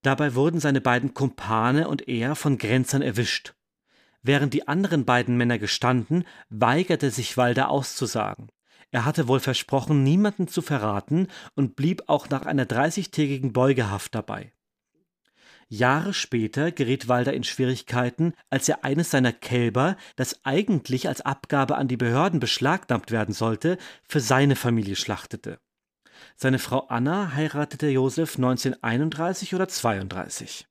[0.02, 3.54] Dabei wurden seine beiden Kumpane und er von Grenzern erwischt.
[4.22, 8.48] Während die anderen beiden Männer gestanden, weigerte sich Walder auszusagen.
[8.90, 14.52] Er hatte wohl versprochen, niemanden zu verraten und blieb auch nach einer 30-tägigen Beugehaft dabei.
[15.68, 21.76] Jahre später geriet Walder in Schwierigkeiten, als er eines seiner Kälber, das eigentlich als Abgabe
[21.76, 23.76] an die Behörden beschlagnahmt werden sollte,
[24.08, 25.58] für seine Familie schlachtete.
[26.36, 30.66] Seine Frau Anna heiratete Josef 1931 oder 32.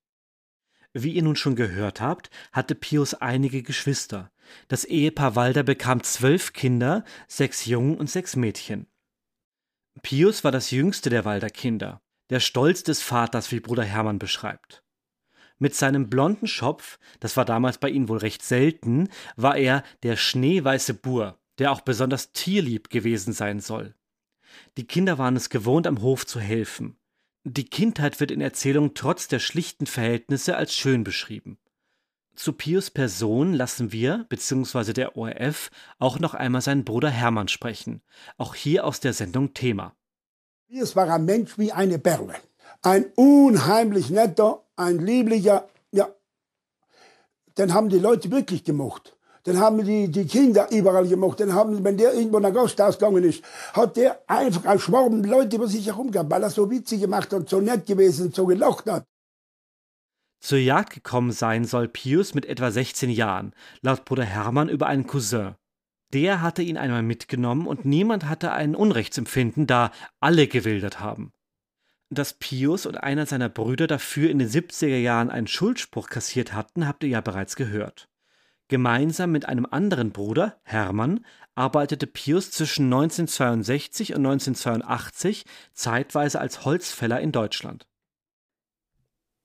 [0.94, 4.32] Wie ihr nun schon gehört habt, hatte Pius einige Geschwister.
[4.68, 8.88] Das Ehepaar Walder bekam zwölf Kinder, sechs Jungen und sechs Mädchen.
[10.02, 14.84] Pius war das jüngste der Walder Kinder, der Stolz des Vaters, wie Bruder Hermann beschreibt.
[15.58, 20.18] Mit seinem blonden Schopf, das war damals bei ihm wohl recht selten, war er der
[20.18, 23.96] schneeweiße Bur, der auch besonders tierlieb gewesen sein soll.
[24.78, 26.98] Die Kinder waren es gewohnt, am Hof zu helfen.
[27.46, 31.58] Die Kindheit wird in Erzählungen trotz der schlichten Verhältnisse als schön beschrieben.
[32.36, 35.70] Zu Pius Person lassen wir, beziehungsweise der ORF,
[36.00, 38.02] auch noch einmal seinen Bruder Hermann sprechen.
[38.38, 39.94] Auch hier aus der Sendung Thema.
[40.68, 42.36] Pius war ein Mensch wie eine Perle.
[42.82, 46.10] Ein unheimlich netter, ein lieblicher, ja.
[47.58, 49.16] Den haben die Leute wirklich gemocht.
[49.46, 51.40] Dann haben die, die Kinder überall gemacht.
[51.40, 53.44] Dann haben, wenn der irgendwo nach Gast ausgegangen ist,
[53.74, 57.32] hat der einfach ein Schwarm Leute über sich herum gehabt, weil er so witzig gemacht
[57.32, 59.06] und so nett gewesen und so gelacht hat.
[60.40, 65.08] Zur Jagd gekommen sein soll Pius mit etwa 16 Jahren, laut Bruder Hermann über einen
[65.08, 65.56] Cousin.
[66.14, 71.34] Der hatte ihn einmal mitgenommen und niemand hatte ein Unrechtsempfinden, da alle gewildert haben.
[72.10, 76.88] Dass Pius und einer seiner Brüder dafür in den 70er Jahren einen Schuldspruch kassiert hatten,
[76.88, 78.08] habt ihr ja bereits gehört.
[78.68, 87.20] Gemeinsam mit einem anderen Bruder, Hermann, arbeitete Pius zwischen 1962 und 1982 zeitweise als Holzfäller
[87.20, 87.88] in Deutschland.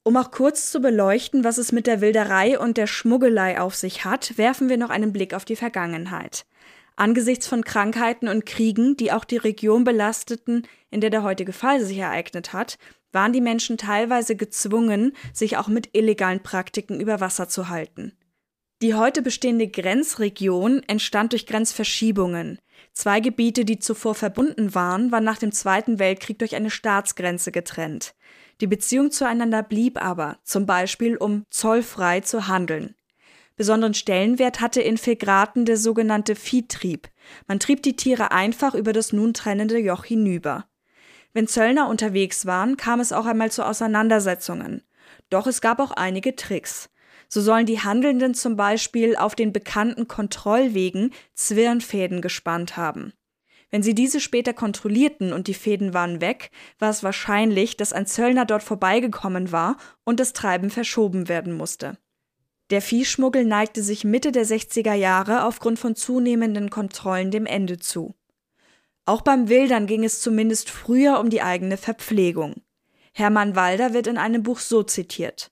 [0.02, 4.04] Um auch kurz zu beleuchten, was es mit der Wilderei und der Schmuggelei auf sich
[4.04, 6.46] hat, werfen wir noch einen Blick auf die Vergangenheit.
[6.96, 11.80] Angesichts von Krankheiten und Kriegen, die auch die Region belasteten, in der der heutige Fall
[11.82, 12.78] sich ereignet hat,
[13.12, 18.12] waren die Menschen teilweise gezwungen, sich auch mit illegalen Praktiken über Wasser zu halten.
[18.82, 22.58] Die heute bestehende Grenzregion entstand durch Grenzverschiebungen.
[22.92, 28.14] Zwei Gebiete, die zuvor verbunden waren, waren nach dem Zweiten Weltkrieg durch eine Staatsgrenze getrennt.
[28.60, 32.94] Die Beziehung zueinander blieb aber, zum Beispiel um zollfrei zu handeln.
[33.56, 37.08] Besonderen Stellenwert hatte in Fegraten der sogenannte Viehtrieb.
[37.46, 40.66] Man trieb die Tiere einfach über das nun trennende Joch hinüber.
[41.32, 44.82] Wenn Zöllner unterwegs waren, kam es auch einmal zu Auseinandersetzungen.
[45.28, 46.90] Doch es gab auch einige Tricks.
[47.28, 53.12] So sollen die Handelnden zum Beispiel auf den bekannten Kontrollwegen Zwirnfäden gespannt haben.
[53.70, 58.06] Wenn sie diese später kontrollierten und die Fäden waren weg, war es wahrscheinlich, dass ein
[58.06, 61.96] Zöllner dort vorbeigekommen war und das Treiben verschoben werden musste.
[62.70, 68.14] Der Viehschmuggel neigte sich Mitte der 60er Jahre aufgrund von zunehmenden Kontrollen dem Ende zu.
[69.06, 72.62] Auch beim Wildern ging es zumindest früher um die eigene Verpflegung.
[73.12, 75.50] Hermann Walder wird in einem Buch so zitiert.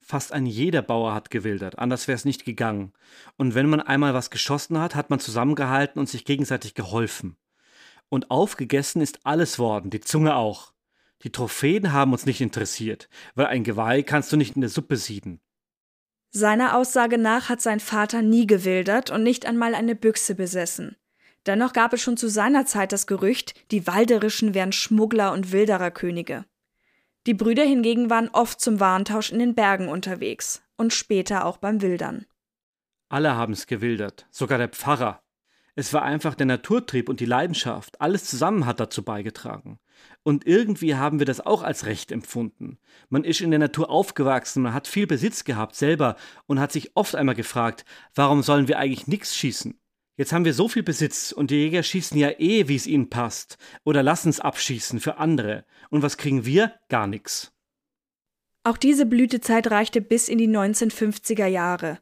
[0.00, 2.92] Fast ein jeder Bauer hat gewildert, anders wäre es nicht gegangen.
[3.36, 7.36] Und wenn man einmal was geschossen hat, hat man zusammengehalten und sich gegenseitig geholfen.
[8.08, 10.72] Und aufgegessen ist alles worden, die Zunge auch.
[11.22, 14.96] Die Trophäen haben uns nicht interessiert, weil ein Geweih kannst du nicht in der Suppe
[14.96, 15.40] sieden.
[16.30, 20.96] Seiner Aussage nach hat sein Vater nie gewildert und nicht einmal eine Büchse besessen.
[21.46, 26.44] Dennoch gab es schon zu seiner Zeit das Gerücht, die Walderischen wären Schmuggler und Wildererkönige.
[27.26, 31.82] Die Brüder hingegen waren oft zum Warentausch in den Bergen unterwegs und später auch beim
[31.82, 32.26] Wildern.
[33.08, 35.22] Alle haben's gewildert, sogar der Pfarrer.
[35.78, 39.78] Es war einfach der Naturtrieb und die Leidenschaft, alles zusammen hat dazu beigetragen.
[40.22, 42.78] Und irgendwie haben wir das auch als Recht empfunden.
[43.10, 46.96] Man ist in der Natur aufgewachsen, man hat viel Besitz gehabt selber und hat sich
[46.96, 47.84] oft einmal gefragt,
[48.14, 49.78] warum sollen wir eigentlich nichts schießen?
[50.16, 53.10] Jetzt haben wir so viel Besitz und die Jäger schießen ja eh, wie es ihnen
[53.10, 55.66] passt, oder lassen's abschießen für andere.
[55.90, 56.72] Und was kriegen wir?
[56.88, 57.52] Gar nichts.
[58.64, 61.98] Auch diese Blütezeit reichte bis in die 1950er Jahre.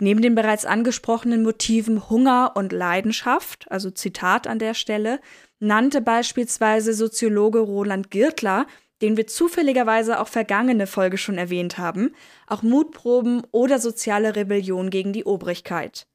[0.00, 5.20] Neben den bereits angesprochenen Motiven Hunger und Leidenschaft, also Zitat an der Stelle,
[5.58, 8.66] nannte beispielsweise Soziologe Roland Girtler,
[9.02, 12.14] den wir zufälligerweise auch vergangene Folge schon erwähnt haben,
[12.46, 16.06] auch Mutproben oder soziale Rebellion gegen die Obrigkeit.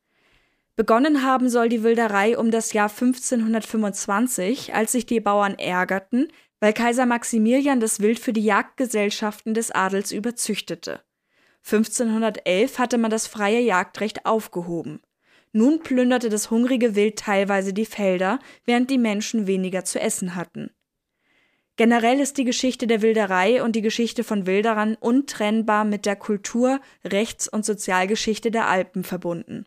[0.75, 6.27] Begonnen haben soll die Wilderei um das Jahr 1525, als sich die Bauern ärgerten,
[6.59, 11.04] weil Kaiser Maximilian das Wild für die Jagdgesellschaften des Adels überzüchtete.
[11.65, 15.01] 1511 hatte man das freie Jagdrecht aufgehoben.
[15.51, 20.69] Nun plünderte das hungrige Wild teilweise die Felder, während die Menschen weniger zu essen hatten.
[21.75, 26.79] Generell ist die Geschichte der Wilderei und die Geschichte von Wilderern untrennbar mit der Kultur,
[27.03, 29.65] Rechts- und Sozialgeschichte der Alpen verbunden.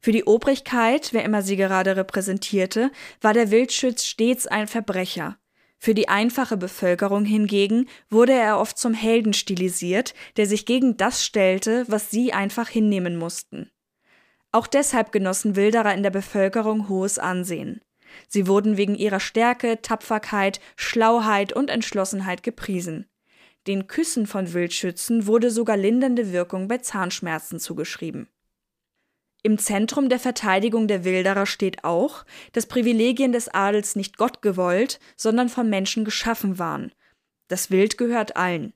[0.00, 5.38] Für die Obrigkeit, wer immer sie gerade repräsentierte, war der Wildschütz stets ein Verbrecher.
[5.78, 11.24] Für die einfache Bevölkerung hingegen wurde er oft zum Helden stilisiert, der sich gegen das
[11.24, 13.70] stellte, was sie einfach hinnehmen mussten.
[14.50, 17.80] Auch deshalb genossen Wilderer in der Bevölkerung hohes Ansehen.
[18.26, 23.06] Sie wurden wegen ihrer Stärke, Tapferkeit, Schlauheit und Entschlossenheit gepriesen.
[23.66, 28.28] Den Küssen von Wildschützen wurde sogar lindernde Wirkung bei Zahnschmerzen zugeschrieben.
[29.42, 34.98] Im Zentrum der Verteidigung der Wilderer steht auch, dass Privilegien des Adels nicht Gott gewollt,
[35.16, 36.92] sondern vom Menschen geschaffen waren.
[37.46, 38.72] Das Wild gehört allen.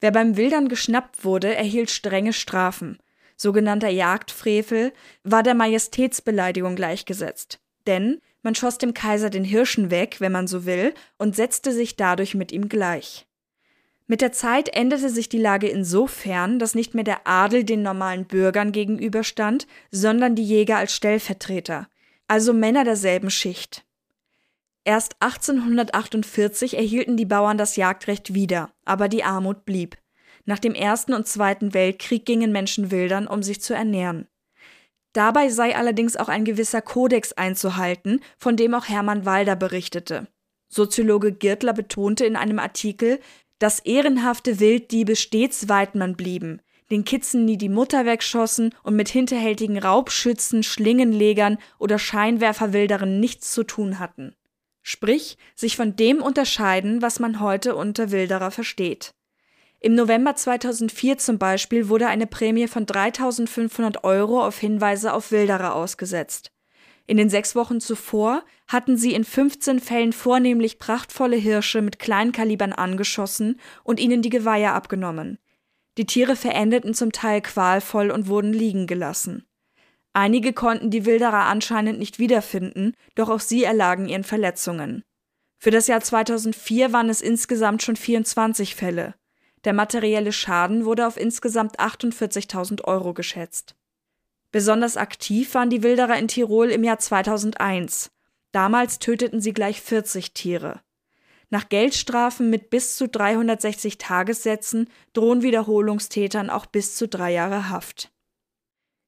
[0.00, 2.98] Wer beim Wildern geschnappt wurde, erhielt strenge Strafen.
[3.36, 7.58] Sogenannter Jagdfrevel war der Majestätsbeleidigung gleichgesetzt.
[7.86, 11.96] Denn man schoss dem Kaiser den Hirschen weg, wenn man so will, und setzte sich
[11.96, 13.26] dadurch mit ihm gleich.
[14.06, 18.26] Mit der Zeit änderte sich die Lage insofern, dass nicht mehr der Adel den normalen
[18.26, 21.88] Bürgern gegenüberstand, sondern die Jäger als Stellvertreter,
[22.28, 23.84] also Männer derselben Schicht.
[24.84, 29.96] Erst 1848 erhielten die Bauern das Jagdrecht wieder, aber die Armut blieb.
[30.44, 34.28] Nach dem Ersten und Zweiten Weltkrieg gingen Menschen wildern, um sich zu ernähren.
[35.14, 40.26] Dabei sei allerdings auch ein gewisser Kodex einzuhalten, von dem auch Hermann Walder berichtete.
[40.68, 43.20] Soziologe Girtler betonte in einem Artikel,
[43.64, 49.78] dass ehrenhafte Wilddiebe stets Weidmann blieben, den Kitzen nie die Mutter wegschossen und mit hinterhältigen
[49.78, 54.36] Raubschützen, Schlingenlegern oder Scheinwerferwilderen nichts zu tun hatten.
[54.82, 59.14] Sprich, sich von dem unterscheiden, was man heute unter Wilderer versteht.
[59.80, 65.74] Im November 2004 zum Beispiel wurde eine Prämie von 3.500 Euro auf Hinweise auf Wilderer
[65.74, 66.53] ausgesetzt.
[67.06, 72.72] In den sechs Wochen zuvor hatten sie in 15 Fällen vornehmlich prachtvolle Hirsche mit Kleinkalibern
[72.72, 75.38] angeschossen und ihnen die Geweihe abgenommen.
[75.98, 79.44] Die Tiere verendeten zum Teil qualvoll und wurden liegen gelassen.
[80.12, 85.02] Einige konnten die Wilderer anscheinend nicht wiederfinden, doch auch sie erlagen ihren Verletzungen.
[85.58, 89.14] Für das Jahr 2004 waren es insgesamt schon 24 Fälle.
[89.64, 93.74] Der materielle Schaden wurde auf insgesamt 48.000 Euro geschätzt.
[94.54, 98.12] Besonders aktiv waren die Wilderer in Tirol im Jahr 2001.
[98.52, 100.80] Damals töteten sie gleich 40 Tiere.
[101.50, 108.12] Nach Geldstrafen mit bis zu 360 Tagessätzen drohen Wiederholungstätern auch bis zu drei Jahre Haft.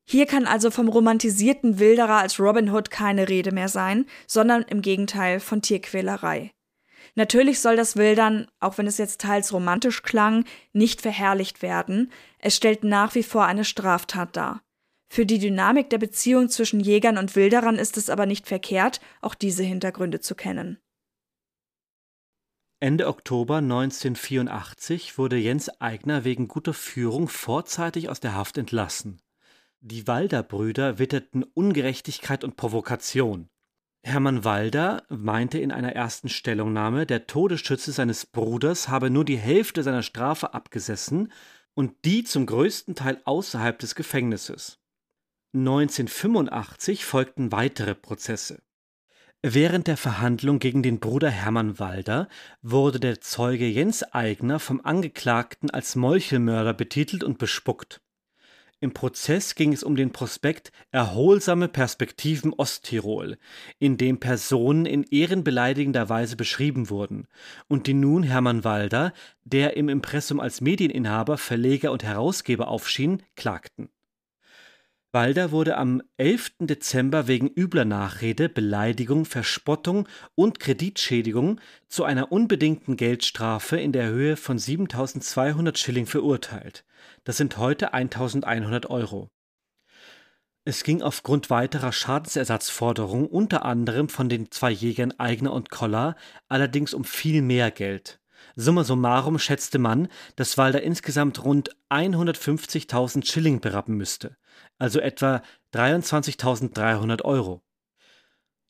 [0.05, 4.83] Hier kann also vom romantisierten Wilderer als Robin Hood keine Rede mehr sein, sondern im
[4.83, 6.51] Gegenteil von Tierquälerei.
[7.15, 12.11] Natürlich soll das Wildern, auch wenn es jetzt teils romantisch klang, nicht verherrlicht werden.
[12.41, 14.65] Es stellt nach wie vor eine Straftat dar.
[15.09, 19.35] Für die Dynamik der Beziehung zwischen Jägern und Wilderern ist es aber nicht verkehrt, auch
[19.35, 20.79] diese Hintergründe zu kennen.
[22.79, 29.23] Ende Oktober 1984 wurde Jens Eigner wegen guter Führung vorzeitig aus der Haft entlassen.
[29.81, 33.49] Die Walder-Brüder witterten Ungerechtigkeit und Provokation.
[34.03, 39.83] Hermann Walder meinte in einer ersten Stellungnahme, der Todesschütze seines Bruders habe nur die Hälfte
[39.83, 41.33] seiner Strafe abgesessen
[41.75, 44.79] und die zum größten Teil außerhalb des Gefängnisses.
[45.61, 48.62] 1985 folgten weitere Prozesse.
[49.42, 52.29] Während der Verhandlung gegen den Bruder Hermann Walder
[52.62, 58.01] wurde der Zeuge Jens Eigner vom Angeklagten als Meuchelmörder betitelt und bespuckt.
[58.81, 63.38] Im Prozess ging es um den Prospekt Erholsame Perspektiven Osttirol,
[63.79, 67.27] in dem Personen in ehrenbeleidigender Weise beschrieben wurden
[67.69, 69.14] und die nun Hermann Walder,
[69.45, 73.88] der im Impressum als Medieninhaber, Verleger und Herausgeber aufschien, klagten.
[75.16, 76.57] Walder wurde am 11.
[76.61, 84.37] Dezember wegen übler Nachrede, Beleidigung, Verspottung und Kreditschädigung zu einer unbedingten Geldstrafe in der Höhe
[84.37, 86.85] von 7200 Schilling verurteilt.
[87.24, 89.31] Das sind heute 1100 Euro.
[90.66, 96.92] Es ging aufgrund weiterer Schadensersatzforderungen unter anderem von den zwei Jägern Eigner und Koller allerdings
[96.92, 98.20] um viel mehr Geld.
[98.59, 104.38] Summa summarum schätzte man, dass Walder insgesamt rund 150.000 Schilling berappen müsste,
[104.79, 105.42] also etwa
[105.75, 107.62] 23.300 Euro.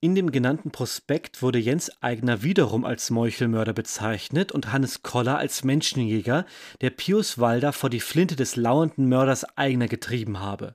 [0.01, 5.62] In dem genannten Prospekt wurde Jens Eigner wiederum als Meuchelmörder bezeichnet und Hannes Koller als
[5.62, 6.46] Menschenjäger,
[6.81, 10.75] der Pius Walder vor die Flinte des lauernden Mörders Eigner getrieben habe.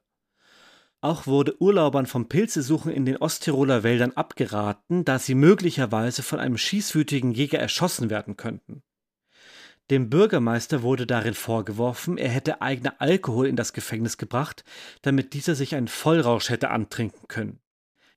[1.02, 6.58] Auch wurde Urlaubern vom Pilzesuchen in den Osttiroler Wäldern abgeraten, da sie möglicherweise von einem
[6.58, 8.84] schießwütigen Jäger erschossen werden könnten.
[9.92, 14.64] Dem Bürgermeister wurde darin vorgeworfen, er hätte eigener Alkohol in das Gefängnis gebracht,
[15.02, 17.60] damit dieser sich einen Vollrausch hätte antrinken können.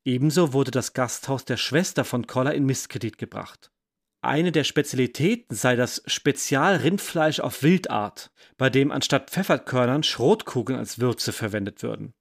[0.04, 3.72] Ebenso wurde das Gasthaus der Schwester von Koller in Misskredit gebracht.
[4.20, 11.32] Eine der Spezialitäten sei das Spezialrindfleisch auf Wildart, bei dem anstatt Pfefferkörnern Schrotkugeln als Würze
[11.32, 12.14] verwendet würden.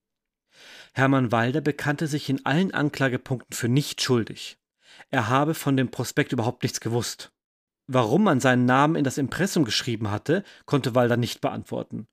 [0.95, 4.57] Hermann Walder bekannte sich in allen Anklagepunkten für nicht schuldig.
[5.11, 7.32] Er habe von dem Prospekt überhaupt nichts gewusst.
[7.87, 12.07] Warum man seinen Namen in das Impressum geschrieben hatte, konnte Walder nicht beantworten.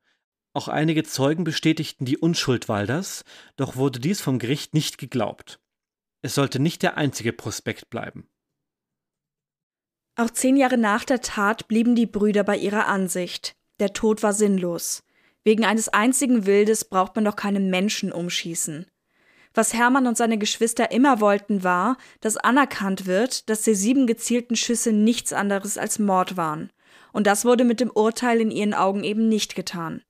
[0.52, 3.24] Auch einige Zeugen bestätigten die Unschuld Walders,
[3.56, 5.60] doch wurde dies vom Gericht nicht geglaubt.
[6.22, 8.28] Es sollte nicht der einzige Prospekt bleiben.
[10.16, 13.56] Auch zehn Jahre nach der Tat blieben die Brüder bei ihrer Ansicht.
[13.78, 15.02] Der Tod war sinnlos.
[15.44, 18.86] Wegen eines einzigen Wildes braucht man doch keinen Menschen umschießen.
[19.54, 24.56] Was Hermann und seine Geschwister immer wollten, war, dass anerkannt wird, dass die sieben gezielten
[24.56, 26.70] Schüsse nichts anderes als Mord waren.
[27.12, 30.02] Und das wurde mit dem Urteil in ihren Augen eben nicht getan.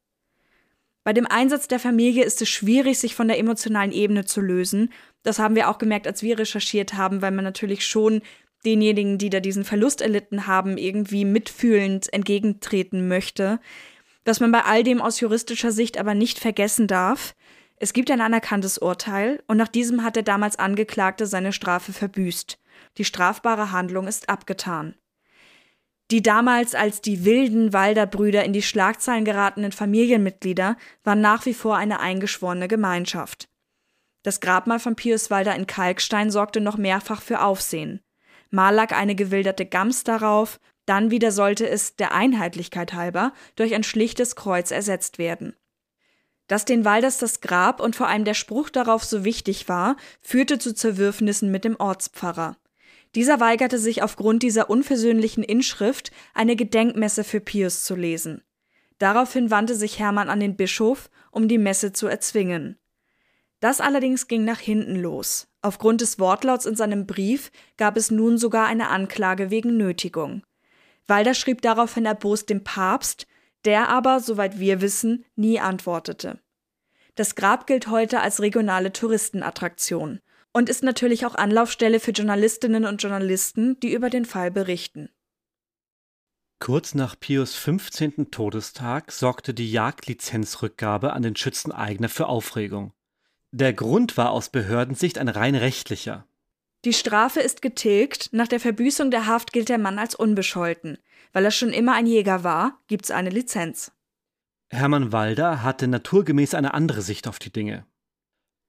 [1.02, 4.92] Bei dem Einsatz der Familie ist es schwierig, sich von der emotionalen Ebene zu lösen.
[5.22, 8.20] Das haben wir auch gemerkt, als wir recherchiert haben, weil man natürlich schon
[8.66, 13.60] denjenigen, die da diesen Verlust erlitten haben, irgendwie mitfühlend entgegentreten möchte.
[14.26, 17.34] Was man bei all dem aus juristischer Sicht aber nicht vergessen darf,
[17.82, 22.58] es gibt ein anerkanntes Urteil und nach diesem hat der damals Angeklagte seine Strafe verbüßt.
[22.98, 24.94] Die strafbare Handlung ist abgetan.
[26.10, 31.78] Die damals als die wilden Walder-Brüder in die Schlagzeilen geratenen Familienmitglieder waren nach wie vor
[31.78, 33.48] eine eingeschworene Gemeinschaft.
[34.24, 38.02] Das Grabmal von Pius Walder in Kalkstein sorgte noch mehrfach für Aufsehen.
[38.50, 43.84] Mal lag eine gewilderte Gams darauf, dann wieder sollte es, der Einheitlichkeit halber, durch ein
[43.84, 45.54] schlichtes Kreuz ersetzt werden.
[46.50, 50.58] Dass den Walders das Grab und vor allem der Spruch darauf so wichtig war, führte
[50.58, 52.56] zu Zerwürfnissen mit dem Ortspfarrer.
[53.14, 58.42] Dieser weigerte sich aufgrund dieser unversöhnlichen Inschrift, eine Gedenkmesse für Pius zu lesen.
[58.98, 62.76] Daraufhin wandte sich Hermann an den Bischof, um die Messe zu erzwingen.
[63.60, 65.46] Das allerdings ging nach hinten los.
[65.62, 70.42] Aufgrund des Wortlauts in seinem Brief gab es nun sogar eine Anklage wegen Nötigung.
[71.06, 73.28] Walder schrieb daraufhin erbost dem Papst,
[73.64, 76.38] der aber, soweit wir wissen, nie antwortete.
[77.14, 80.20] Das Grab gilt heute als regionale Touristenattraktion
[80.52, 85.10] und ist natürlich auch Anlaufstelle für Journalistinnen und Journalisten, die über den Fall berichten.
[86.60, 88.30] Kurz nach Pius 15.
[88.30, 92.92] Todestag sorgte die Jagdlizenzrückgabe an den Schützeneigner für Aufregung.
[93.50, 96.26] Der Grund war aus Behördensicht ein rein rechtlicher.
[96.84, 100.98] Die Strafe ist getilgt, nach der Verbüßung der Haft gilt der Mann als unbescholten.
[101.32, 103.92] Weil er schon immer ein Jäger war, gibt's eine Lizenz.
[104.70, 107.86] Hermann Walder hatte naturgemäß eine andere Sicht auf die Dinge.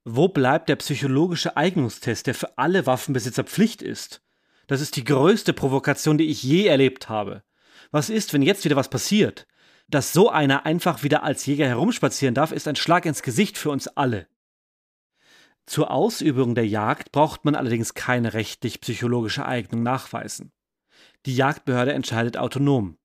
[0.03, 4.21] Wo bleibt der psychologische Eignungstest, der für alle Waffenbesitzer Pflicht ist?
[4.65, 7.43] Das ist die größte Provokation, die ich je erlebt habe.
[7.91, 9.47] Was ist, wenn jetzt wieder was passiert?
[9.87, 13.69] Dass so einer einfach wieder als Jäger herumspazieren darf, ist ein Schlag ins Gesicht für
[13.69, 14.27] uns alle.
[15.67, 20.51] Zur Ausübung der Jagd braucht man allerdings keine rechtlich-psychologische Eignung nachweisen.
[21.25, 22.97] Die Jagdbehörde entscheidet autonom.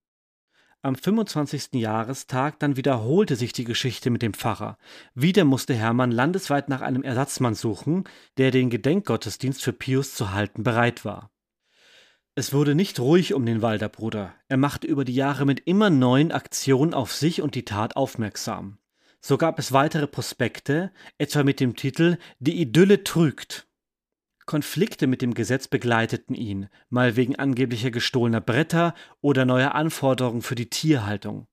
[0.80, 1.74] Am 25.
[1.74, 4.78] Jahrestag dann wiederholte sich die Geschichte mit dem Pfarrer.
[5.14, 8.04] Wieder musste Hermann landesweit nach einem Ersatzmann suchen,
[8.38, 11.30] der den Gedenkgottesdienst für Pius zu halten bereit war.
[12.36, 14.34] Es wurde nicht ruhig um den Walderbruder.
[14.48, 18.78] Er machte über die Jahre mit immer neuen Aktionen auf sich und die Tat aufmerksam.
[19.20, 23.65] So gab es weitere Prospekte, etwa mit dem Titel Die Idylle trügt.
[24.46, 30.54] Konflikte mit dem Gesetz begleiteten ihn, mal wegen angeblicher gestohlener Bretter oder neuer Anforderungen für
[30.54, 31.48] die Tierhaltung.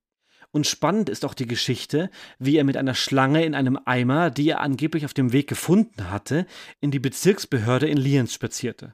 [0.52, 4.50] Und spannend ist auch die Geschichte, wie er mit einer Schlange in einem Eimer, die
[4.50, 6.46] er angeblich auf dem Weg gefunden hatte,
[6.80, 8.94] in die Bezirksbehörde in Lienz spazierte.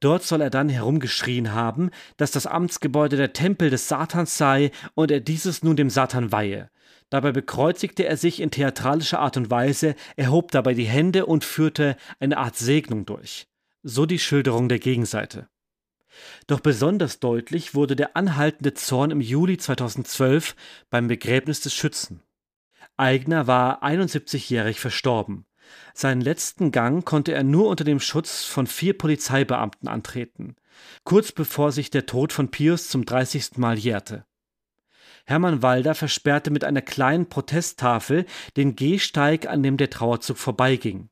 [0.00, 5.10] Dort soll er dann herumgeschrien haben, dass das Amtsgebäude der Tempel des Satans sei und
[5.10, 6.70] er dieses nun dem Satan weihe.
[7.10, 11.96] Dabei bekreuzigte er sich in theatralischer Art und Weise, erhob dabei die Hände und führte
[12.18, 13.46] eine Art Segnung durch.
[13.82, 15.48] So die Schilderung der Gegenseite.
[16.46, 20.56] Doch besonders deutlich wurde der anhaltende Zorn im Juli 2012
[20.90, 22.22] beim Begräbnis des Schützen.
[22.96, 25.44] Eigner war 71-jährig verstorben.
[25.94, 30.56] Seinen letzten Gang konnte er nur unter dem Schutz von vier Polizeibeamten antreten,
[31.04, 33.56] kurz bevor sich der Tod von Pius zum 30.
[33.56, 34.24] Mal jährte.
[35.26, 41.08] Hermann Walder versperrte mit einer kleinen Protesttafel den Gehsteig, an dem der Trauerzug vorbeiging.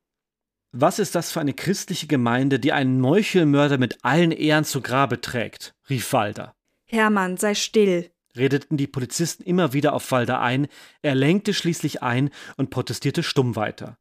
[0.71, 5.21] Was ist das für eine christliche Gemeinde, die einen Meuchelmörder mit allen Ehren zu Grabe
[5.21, 5.75] trägt?
[5.91, 6.55] rief Walder.
[6.87, 10.69] Hermann, sei still, redeten die Polizisten immer wieder auf Walder ein,
[11.03, 13.99] er lenkte schließlich ein und protestierte stumm weiter.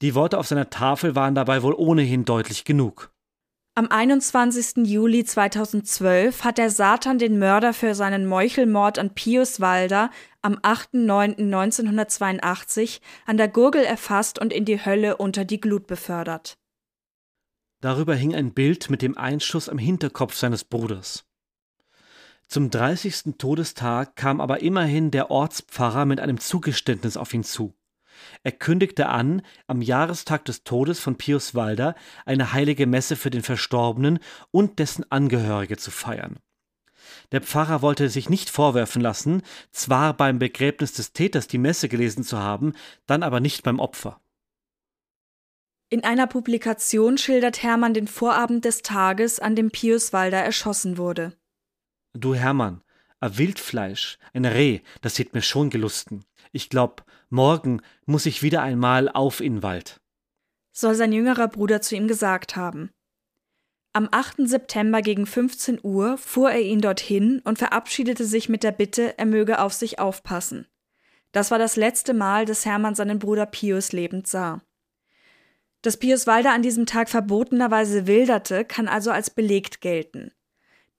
[0.00, 3.11] Die Worte auf seiner Tafel waren dabei wohl ohnehin deutlich genug.
[3.74, 4.86] Am 21.
[4.86, 10.10] Juli 2012 hat der Satan den Mörder für seinen Meuchelmord an Pius Walder
[10.42, 16.58] am 8.9.1982 an der Gurgel erfasst und in die Hölle unter die Glut befördert.
[17.80, 21.24] Darüber hing ein Bild mit dem Einschuss am Hinterkopf seines Bruders.
[22.48, 23.36] Zum 30.
[23.38, 27.72] Todestag kam aber immerhin der Ortspfarrer mit einem Zugeständnis auf ihn zu.
[28.42, 31.94] Er kündigte an, am Jahrestag des Todes von Pius Walder
[32.24, 34.18] eine heilige Messe für den Verstorbenen
[34.50, 36.38] und dessen Angehörige zu feiern.
[37.32, 42.24] Der Pfarrer wollte sich nicht vorwerfen lassen, zwar beim Begräbnis des Täters die Messe gelesen
[42.24, 42.74] zu haben,
[43.06, 44.20] dann aber nicht beim Opfer.
[45.88, 51.36] In einer Publikation schildert Hermann den Vorabend des Tages, an dem Pius Walder erschossen wurde.
[52.14, 52.82] Du Hermann,
[53.20, 56.24] a Wildfleisch, ein Reh, das hätt mir schon gelusten.
[56.50, 60.00] Ich glaub, morgen muss ich wieder einmal auf in Wald.
[60.72, 62.90] Soll sein jüngerer Bruder zu ihm gesagt haben.
[63.94, 64.48] Am 8.
[64.48, 69.26] September gegen 15 Uhr fuhr er ihn dorthin und verabschiedete sich mit der Bitte, er
[69.26, 70.66] möge auf sich aufpassen.
[71.32, 74.62] Das war das letzte Mal, dass Hermann seinen Bruder Pius lebend sah.
[75.82, 80.32] Dass Pius Walder an diesem Tag verbotenerweise wilderte, kann also als belegt gelten.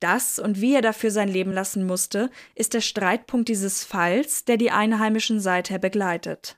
[0.03, 4.57] Das und wie er dafür sein Leben lassen musste, ist der Streitpunkt dieses Falls, der
[4.57, 6.57] die Einheimischen seither begleitet.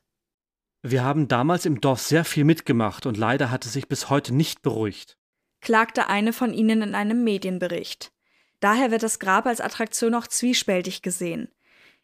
[0.81, 4.33] Wir haben damals im Dorf sehr viel mitgemacht und leider hat es sich bis heute
[4.33, 5.19] nicht beruhigt,
[5.61, 8.11] klagte eine von ihnen in einem Medienbericht.
[8.61, 11.49] Daher wird das Grab als Attraktion auch zwiespältig gesehen.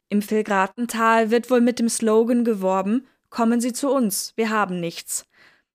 [0.10, 5.26] Im Filgratental wird wohl mit dem Slogan geworben: Kommen Sie zu uns, wir haben nichts.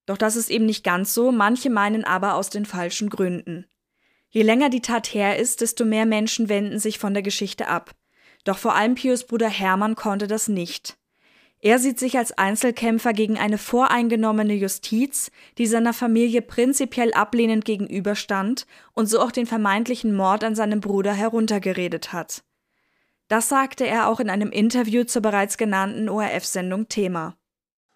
[0.04, 3.66] Doch das ist eben nicht ganz so, manche meinen aber aus den falschen Gründen.
[4.30, 7.92] Je länger die Tat her ist, desto mehr Menschen wenden sich von der Geschichte ab.
[8.44, 10.96] Doch vor allem Pius Bruder Hermann konnte das nicht.
[11.60, 18.66] Er sieht sich als Einzelkämpfer gegen eine voreingenommene Justiz, die seiner Familie prinzipiell ablehnend gegenüberstand
[18.92, 22.44] und so auch den vermeintlichen Mord an seinem Bruder heruntergeredet hat.
[23.28, 27.36] Das sagte er auch in einem Interview zur bereits genannten ORF-Sendung Thema.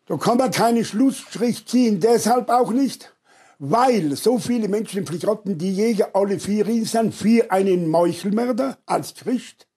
[0.07, 3.15] Da kann man keine Schlussstrich ziehen, deshalb auch nicht,
[3.61, 9.69] weil so viele Menschen verrotten die Jäger alle vier sind für einen Meuchelmörder als Christ.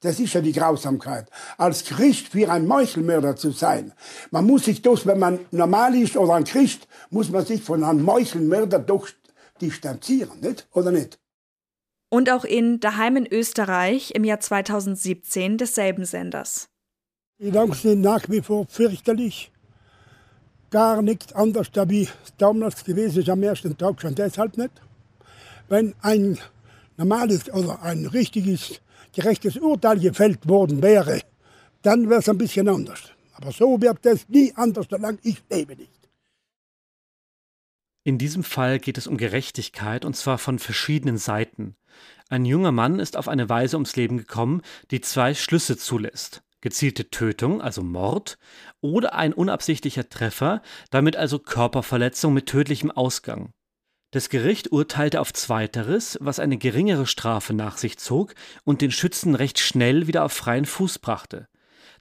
[0.00, 1.30] Das ist ja die Grausamkeit.
[1.56, 3.92] Als Christ für ein Meuchelmörder zu sein.
[4.32, 7.84] Man muss sich das, wenn man normal ist oder ein Christ, muss man sich von
[7.84, 9.08] einem Meuchelmörder doch
[9.60, 10.66] distanzieren, nicht?
[10.72, 11.20] Oder nicht?
[12.08, 16.68] Und auch in Daheim in Österreich im Jahr 2017 desselben Senders.
[17.38, 19.51] Die Gedanken sind nach wie vor fürchterlich.
[20.72, 22.08] Gar nichts anders, wie
[22.38, 24.72] damals gewesen ist am ersten Tag schon deshalb nicht.
[25.68, 26.38] Wenn ein
[26.96, 28.80] normales oder ein richtiges
[29.12, 31.20] gerechtes Urteil gefällt worden wäre,
[31.82, 33.00] dann wäre es ein bisschen anders.
[33.34, 36.08] Aber so wird es nie anders, solange ich lebe nicht.
[38.02, 41.76] In diesem Fall geht es um Gerechtigkeit und zwar von verschiedenen Seiten.
[42.30, 46.42] Ein junger Mann ist auf eine Weise ums Leben gekommen, die zwei Schlüsse zulässt.
[46.62, 48.38] Gezielte Tötung, also Mord,
[48.80, 53.52] oder ein unabsichtlicher Treffer, damit also Körperverletzung mit tödlichem Ausgang.
[54.12, 59.34] Das Gericht urteilte auf Zweiteres, was eine geringere Strafe nach sich zog und den Schützen
[59.34, 61.48] recht schnell wieder auf freien Fuß brachte.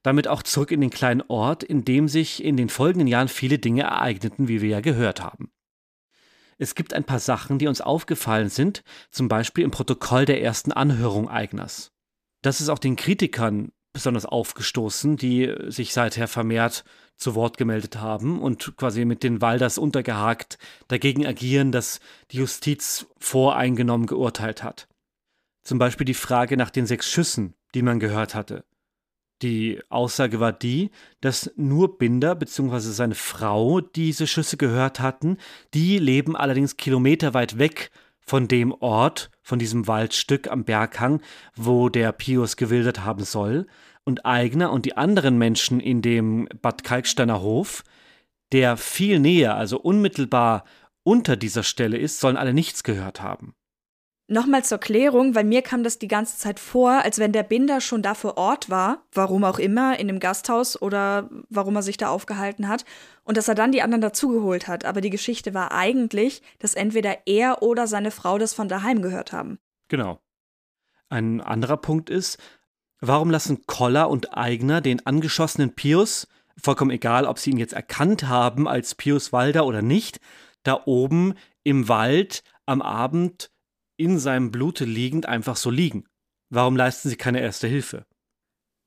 [0.04, 3.60] Damit auch zurück in den kleinen Ort, in dem sich in den folgenden Jahren viele
[3.60, 5.52] Dinge ereigneten, wie wir ja gehört haben.
[6.58, 10.72] Es gibt ein paar Sachen, die uns aufgefallen sind, zum Beispiel im Protokoll der ersten
[10.72, 11.92] Anhörung Eigners.
[12.44, 16.84] Das ist auch den Kritikern besonders aufgestoßen, die sich seither vermehrt
[17.18, 22.00] zu Wort gemeldet haben und quasi mit den Walders untergehakt dagegen agieren, dass
[22.32, 24.88] die Justiz voreingenommen geurteilt hat.
[25.64, 28.66] Zum Beispiel die Frage nach den sechs Schüssen, die man gehört hatte.
[29.42, 32.80] Die Aussage war die, dass nur Binder bzw.
[32.80, 35.38] seine Frau diese Schüsse gehört hatten,
[35.74, 37.92] die leben allerdings kilometerweit weg
[38.26, 41.22] von dem Ort, von diesem Waldstück am Berghang,
[41.56, 43.68] wo der Pius gewildert haben soll,
[44.04, 47.84] und Eigner und die anderen Menschen in dem Bad Kalksteiner Hof,
[48.52, 50.64] der viel näher, also unmittelbar
[51.04, 53.54] unter dieser Stelle ist, sollen alle nichts gehört haben.
[54.32, 57.82] Nochmal zur Klärung, weil mir kam das die ganze Zeit vor, als wenn der Binder
[57.82, 61.98] schon da vor Ort war, warum auch immer, in dem Gasthaus oder warum er sich
[61.98, 62.86] da aufgehalten hat,
[63.24, 64.86] und dass er dann die anderen dazugeholt hat.
[64.86, 69.34] Aber die Geschichte war eigentlich, dass entweder er oder seine Frau das von daheim gehört
[69.34, 69.60] haben.
[69.90, 70.20] Genau.
[71.10, 72.38] Ein anderer Punkt ist,
[73.04, 78.28] Warum lassen Koller und Eigner den angeschossenen Pius, vollkommen egal, ob sie ihn jetzt erkannt
[78.28, 80.20] haben als Pius Walder oder nicht,
[80.62, 83.51] da oben im Wald am Abend
[84.02, 86.06] in seinem Blute liegend einfach so liegen?
[86.50, 88.06] Warum leisten sie keine erste Hilfe?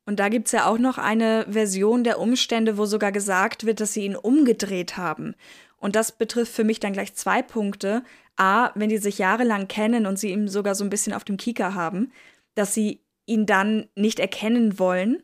[0.07, 3.81] Und da gibt es ja auch noch eine Version der Umstände, wo sogar gesagt wird,
[3.81, 5.35] dass sie ihn umgedreht haben.
[5.79, 8.03] Und das betrifft für mich dann gleich zwei Punkte.
[8.37, 11.37] A, wenn die sich jahrelang kennen und sie ihm sogar so ein bisschen auf dem
[11.37, 12.12] Kieker haben,
[12.55, 15.23] dass sie ihn dann nicht erkennen wollen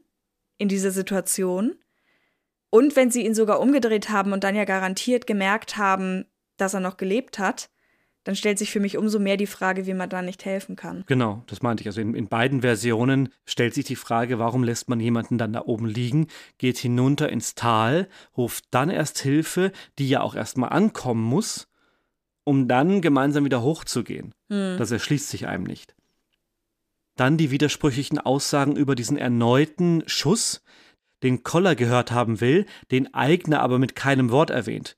[0.57, 1.75] in dieser Situation.
[2.71, 6.25] Und wenn sie ihn sogar umgedreht haben und dann ja garantiert gemerkt haben,
[6.57, 7.69] dass er noch gelebt hat,
[8.31, 11.03] dann stellt sich für mich umso mehr die Frage, wie man da nicht helfen kann.
[11.09, 11.89] Genau, das meinte ich.
[11.89, 15.63] Also in, in, beiden Versionen stellt sich die Frage, warum lässt man jemanden dann da
[15.63, 21.25] oben liegen, geht hinunter ins Tal, ruft dann erst Hilfe, die ja auch erstmal ankommen
[21.25, 21.67] muss,
[22.45, 24.33] um dann gemeinsam wieder hochzugehen.
[24.49, 24.77] Hm.
[24.79, 25.97] Das erschließt sich einem nicht.
[27.17, 30.63] Dann die widersprüchlichen Aussagen über diesen erneuten Schuss,
[31.25, 34.97] den Koller gehört haben will, den Eigner aber mit keinem Wort erwähnt.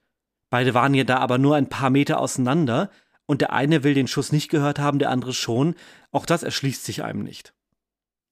[0.50, 2.90] Beide waren ja da aber nur ein paar Meter auseinander,
[3.26, 5.74] und der eine will den Schuss nicht gehört haben, der andere schon.
[6.10, 7.54] Auch das erschließt sich einem nicht.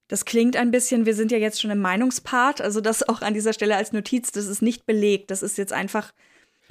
[0.09, 3.33] Das klingt ein bisschen, wir sind ja jetzt schon im Meinungspart, also das auch an
[3.33, 6.13] dieser Stelle als Notiz, das ist nicht belegt, das ist jetzt einfach.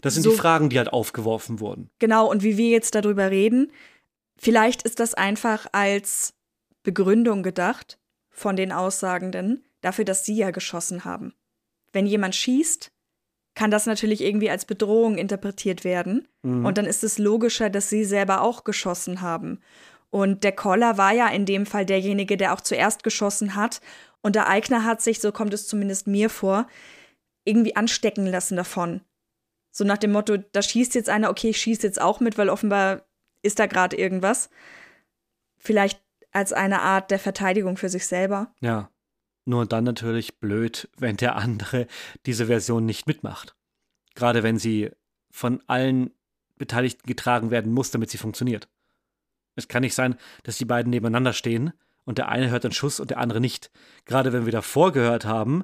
[0.02, 1.90] Das sind so, die Fragen, die halt aufgeworfen wurden.
[2.00, 3.72] Genau, und wie wir jetzt darüber reden.
[4.38, 6.34] Vielleicht ist das einfach als
[6.84, 7.98] Begründung gedacht
[8.30, 11.34] von den Aussagenden dafür, dass sie ja geschossen haben.
[11.94, 12.92] Wenn jemand schießt,
[13.56, 16.28] kann das natürlich irgendwie als Bedrohung interpretiert werden.
[16.44, 16.66] Mhm.
[16.66, 19.60] Und dann ist es logischer, dass sie selber auch geschossen haben.
[20.10, 23.82] Und der Koller war ja in dem Fall derjenige, der auch zuerst geschossen hat.
[24.22, 26.68] Und der Eigner hat sich, so kommt es zumindest mir vor,
[27.46, 29.02] irgendwie anstecken lassen davon.
[29.72, 32.50] So nach dem Motto, da schießt jetzt einer, okay, ich schieße jetzt auch mit, weil
[32.50, 33.06] offenbar
[33.42, 34.50] ist da gerade irgendwas.
[35.58, 38.54] Vielleicht als eine Art der Verteidigung für sich selber.
[38.62, 38.90] Ja.
[39.50, 41.88] Nur dann natürlich blöd, wenn der andere
[42.28, 43.56] diese Version nicht mitmacht.
[44.14, 44.92] Gerade wenn sie
[45.32, 46.12] von allen
[46.60, 48.68] Beteiligten getragen werden muss, damit sie funktioniert.
[49.56, 51.74] Es kann nicht sein, dass die beiden nebeneinander stehen
[52.06, 53.72] und der eine hört einen Schuss und der andere nicht.
[54.06, 55.64] Gerade wenn wir davor gehört haben,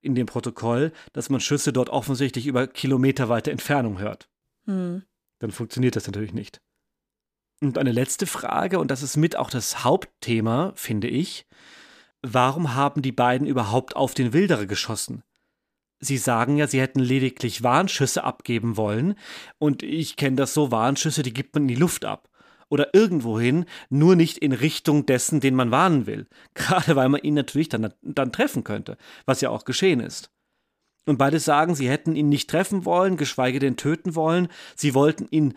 [0.00, 4.30] in dem Protokoll, dass man Schüsse dort offensichtlich über kilometerweite Entfernung hört.
[4.64, 5.02] Hm.
[5.40, 6.62] Dann funktioniert das natürlich nicht.
[7.60, 11.46] Und eine letzte Frage, und das ist mit auch das Hauptthema, finde ich.
[12.34, 15.22] Warum haben die beiden überhaupt auf den Wilderer geschossen?
[15.98, 19.14] Sie sagen ja, sie hätten lediglich Warnschüsse abgeben wollen,
[19.58, 22.28] und ich kenne das so, Warnschüsse, die gibt man in die Luft ab.
[22.68, 26.26] Oder irgendwohin, nur nicht in Richtung dessen, den man warnen will.
[26.54, 30.30] Gerade weil man ihn natürlich dann, dann treffen könnte, was ja auch geschehen ist.
[31.06, 34.48] Und beide sagen, sie hätten ihn nicht treffen wollen, geschweige denn töten wollen.
[34.74, 35.54] Sie wollten ihn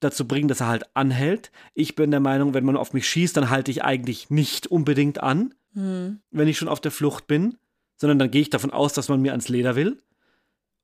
[0.00, 1.50] dazu bringen, dass er halt anhält.
[1.74, 5.22] Ich bin der Meinung, wenn man auf mich schießt, dann halte ich eigentlich nicht unbedingt
[5.22, 6.20] an, hm.
[6.30, 7.56] wenn ich schon auf der Flucht bin
[8.00, 10.02] sondern dann gehe ich davon aus, dass man mir ans Leder will.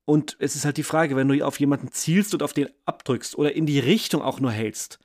[0.05, 3.37] Und es ist halt die Frage, wenn du auf jemanden zielst und auf den abdrückst
[3.37, 4.99] oder in die Richtung auch nur hältst.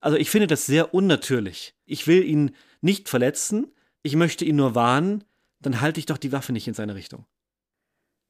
[0.00, 1.76] Also ich finde das sehr unnatürlich.
[1.84, 3.70] Ich will ihn nicht verletzen,
[4.02, 5.22] ich möchte ihn nur warnen,
[5.60, 7.26] dann halte ich doch die Waffe nicht in seine Richtung.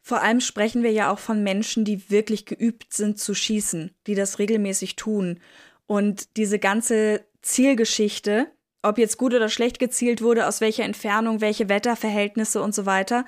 [0.03, 4.17] Vor allem sprechen wir ja auch von Menschen, die wirklich geübt sind zu schießen, die
[4.17, 5.39] das regelmäßig tun.
[5.87, 8.51] Und diese ganze Zielgeschichte,
[8.83, 13.25] ob jetzt gut oder schlecht gezielt wurde, aus welcher Entfernung, welche Wetterverhältnisse und so weiter.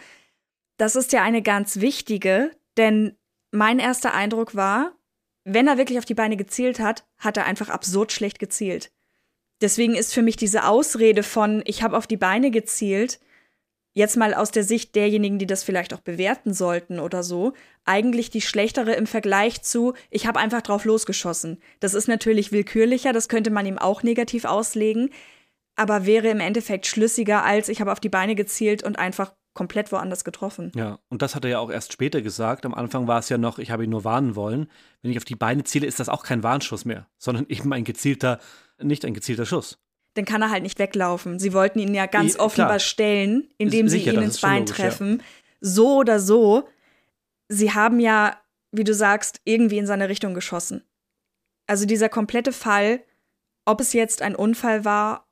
[0.77, 3.17] Das ist ja eine ganz wichtige, denn
[3.53, 4.93] mein erster Eindruck war,
[5.45, 8.91] wenn er wirklich auf die Beine gezielt hat, hat er einfach absurd schlecht gezielt.
[9.61, 13.21] Deswegen ist für mich diese Ausrede von ich habe auf die Beine gezielt,
[13.93, 17.53] jetzt mal aus der Sicht derjenigen, die das vielleicht auch bewerten sollten oder so,
[17.85, 21.59] eigentlich die schlechtere im Vergleich zu ich habe einfach drauf losgeschossen.
[21.79, 25.11] Das ist natürlich willkürlicher, das könnte man ihm auch negativ auslegen,
[25.77, 29.93] aber wäre im Endeffekt schlüssiger, als ich habe auf die Beine gezielt und einfach komplett
[29.93, 30.73] woanders getroffen.
[30.75, 32.67] Ja, und das hat er ja auch erst später gesagt.
[32.67, 34.69] Am Anfang war es ja noch, ich habe ihn nur warnen wollen.
[35.01, 37.85] Wenn ich auf die Beine ziele, ist das auch kein Warnschuss mehr, sondern eben ein
[37.85, 38.41] gezielter,
[38.83, 39.79] nicht ein gezielter Schuss.
[40.15, 41.39] Dann kann er halt nicht weglaufen.
[41.39, 45.19] Sie wollten ihn ja ganz offenbar stellen, indem sie ihn ins Bein logisch, treffen.
[45.19, 45.25] Ja.
[45.61, 46.69] So oder so.
[47.49, 48.37] Sie haben ja,
[48.71, 50.85] wie du sagst, irgendwie in seine Richtung geschossen.
[51.67, 53.03] Also dieser komplette Fall,
[53.65, 55.24] ob es jetzt ein Unfall war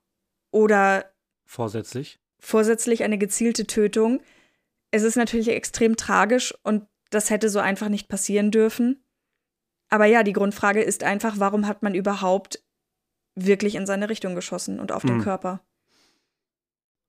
[0.53, 1.13] oder
[1.45, 2.21] vorsätzlich.
[2.39, 4.21] Vorsätzlich eine gezielte Tötung.
[4.93, 9.05] Es ist natürlich extrem tragisch und das hätte so einfach nicht passieren dürfen.
[9.89, 12.63] Aber ja, die Grundfrage ist einfach, warum hat man überhaupt
[13.35, 15.23] wirklich in seine Richtung geschossen und auf den mhm.
[15.23, 15.61] Körper?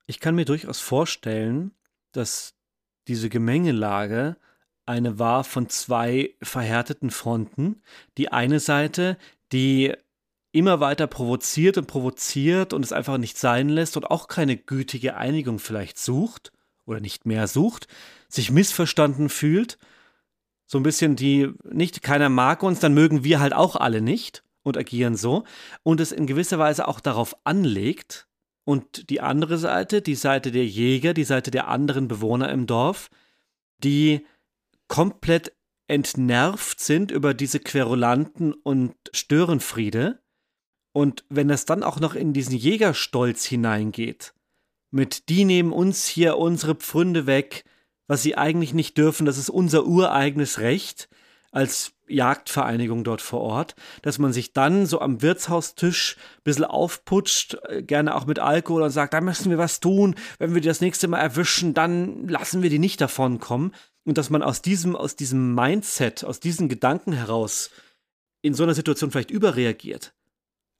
[0.05, 1.71] Ich kann mir durchaus vorstellen,
[2.11, 2.55] dass
[3.07, 4.37] diese Gemengelage
[4.85, 7.81] eine war von zwei verhärteten Fronten.
[8.17, 9.17] Die eine Seite,
[9.51, 9.93] die
[10.53, 15.17] immer weiter provoziert und provoziert und es einfach nicht sein lässt und auch keine gütige
[15.17, 16.53] Einigung vielleicht sucht
[16.85, 17.87] oder nicht mehr sucht,
[18.29, 19.77] sich missverstanden fühlt,
[20.65, 24.43] so ein bisschen die, nicht keiner mag uns, dann mögen wir halt auch alle nicht
[24.61, 25.43] und agieren so
[25.81, 28.27] und es in gewisser Weise auch darauf anlegt
[28.63, 33.09] und die andere Seite, die Seite der Jäger, die Seite der anderen Bewohner im Dorf,
[33.79, 34.25] die
[34.87, 35.53] komplett
[35.87, 40.22] entnervt sind über diese Querulanten und Störenfriede
[40.93, 44.33] und wenn es dann auch noch in diesen Jägerstolz hineingeht,
[44.91, 47.65] mit die nehmen uns hier unsere Pfründe weg,
[48.07, 51.09] was sie eigentlich nicht dürfen, das ist unser ureigenes Recht
[51.51, 57.57] als Jagdvereinigung dort vor Ort, dass man sich dann so am Wirtshaustisch ein bisschen aufputscht,
[57.69, 60.67] äh, gerne auch mit Alkohol und sagt, da müssen wir was tun, wenn wir die
[60.67, 63.73] das nächste Mal erwischen, dann lassen wir die nicht davon kommen.
[64.03, 67.71] Und dass man aus diesem, aus diesem Mindset, aus diesen Gedanken heraus
[68.41, 70.13] in so einer Situation vielleicht überreagiert.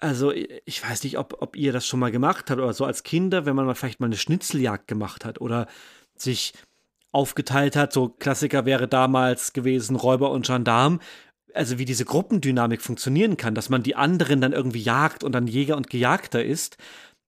[0.04, 3.04] Also ich weiß nicht, ob, ob ihr das schon mal gemacht habt oder so als
[3.04, 5.66] Kinder, wenn man mal vielleicht mal eine Schnitzeljagd gemacht hat oder
[6.18, 6.51] sich
[7.14, 7.93] aufgeteilt hat.
[7.93, 10.99] So Klassiker wäre damals gewesen Räuber und Gendarm.
[11.54, 15.47] Also wie diese Gruppendynamik funktionieren kann, dass man die anderen dann irgendwie jagt und dann
[15.47, 16.76] Jäger und Gejagter ist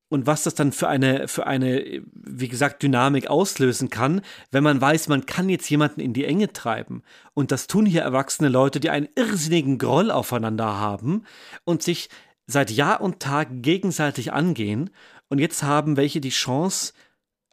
[0.09, 4.21] und was das dann für eine, für eine, wie gesagt, Dynamik auslösen kann,
[4.51, 7.01] wenn man weiß, man kann jetzt jemanden in die Enge treiben.
[7.33, 11.23] Und das tun hier erwachsene Leute, die einen irrsinnigen Groll aufeinander haben
[11.63, 12.09] und sich
[12.47, 14.89] seit Jahr und Tag gegenseitig angehen
[15.29, 16.93] und jetzt haben welche die Chance,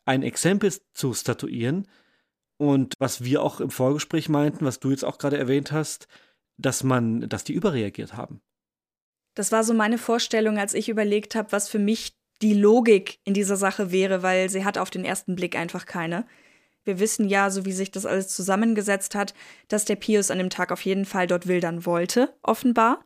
[0.04, 1.86] ein Exempel zu statuieren
[2.58, 6.08] und was wir auch im Vorgespräch meinten, was du jetzt auch gerade erwähnt hast,
[6.56, 8.40] dass man, dass die überreagiert haben.
[9.34, 13.34] Das war so meine Vorstellung, als ich überlegt habe, was für mich die Logik in
[13.34, 16.26] dieser Sache wäre, weil sie hat auf den ersten Blick einfach keine.
[16.84, 19.34] Wir wissen ja, so wie sich das alles zusammengesetzt hat,
[19.68, 23.04] dass der Pius an dem Tag auf jeden Fall dort wildern wollte, offenbar.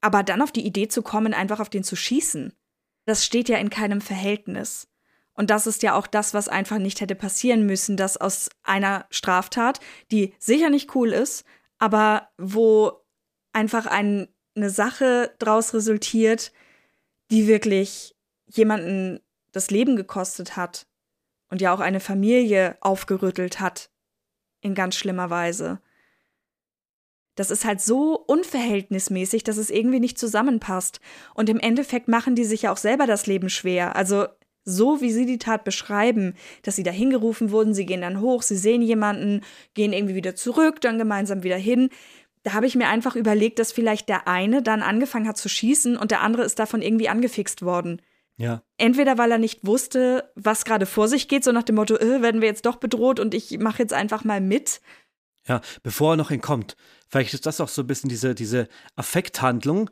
[0.00, 2.52] Aber dann auf die Idee zu kommen, einfach auf den zu schießen,
[3.06, 4.88] das steht ja in keinem Verhältnis.
[5.34, 9.06] Und das ist ja auch das, was einfach nicht hätte passieren müssen, dass aus einer
[9.10, 9.80] Straftat,
[10.10, 11.44] die sicher nicht cool ist,
[11.78, 12.92] aber wo
[13.52, 16.52] einfach ein, eine Sache draus resultiert,
[17.30, 18.14] die wirklich
[18.46, 19.20] jemanden
[19.52, 20.86] das Leben gekostet hat
[21.48, 23.90] und ja auch eine Familie aufgerüttelt hat
[24.60, 25.80] in ganz schlimmer Weise.
[27.34, 31.00] Das ist halt so unverhältnismäßig, dass es irgendwie nicht zusammenpasst.
[31.34, 33.96] Und im Endeffekt machen die sich ja auch selber das Leben schwer.
[33.96, 34.26] Also
[34.64, 38.42] so wie sie die Tat beschreiben, dass sie da hingerufen wurden, sie gehen dann hoch,
[38.42, 39.42] sie sehen jemanden,
[39.74, 41.88] gehen irgendwie wieder zurück, dann gemeinsam wieder hin.
[42.42, 45.96] Da habe ich mir einfach überlegt, dass vielleicht der eine dann angefangen hat zu schießen
[45.96, 48.00] und der andere ist davon irgendwie angefixt worden.
[48.36, 48.62] Ja.
[48.78, 52.22] Entweder weil er nicht wusste, was gerade vor sich geht, so nach dem Motto, äh,
[52.22, 54.80] werden wir jetzt doch bedroht und ich mache jetzt einfach mal mit.
[55.48, 56.76] Ja, bevor er noch entkommt.
[57.08, 59.90] Vielleicht ist das auch so ein bisschen diese, diese Affekthandlung.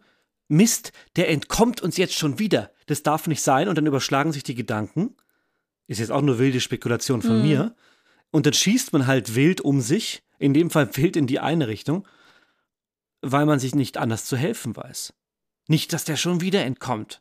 [0.49, 2.71] Mist, der entkommt uns jetzt schon wieder.
[2.87, 3.69] Das darf nicht sein.
[3.69, 5.17] Und dann überschlagen sich die Gedanken.
[5.87, 7.43] Ist jetzt auch nur wilde Spekulation von Mhm.
[7.43, 7.77] mir.
[8.31, 10.23] Und dann schießt man halt wild um sich.
[10.39, 12.07] In dem Fall wild in die eine Richtung.
[13.21, 15.13] Weil man sich nicht anders zu helfen weiß.
[15.67, 17.21] Nicht, dass der schon wieder entkommt.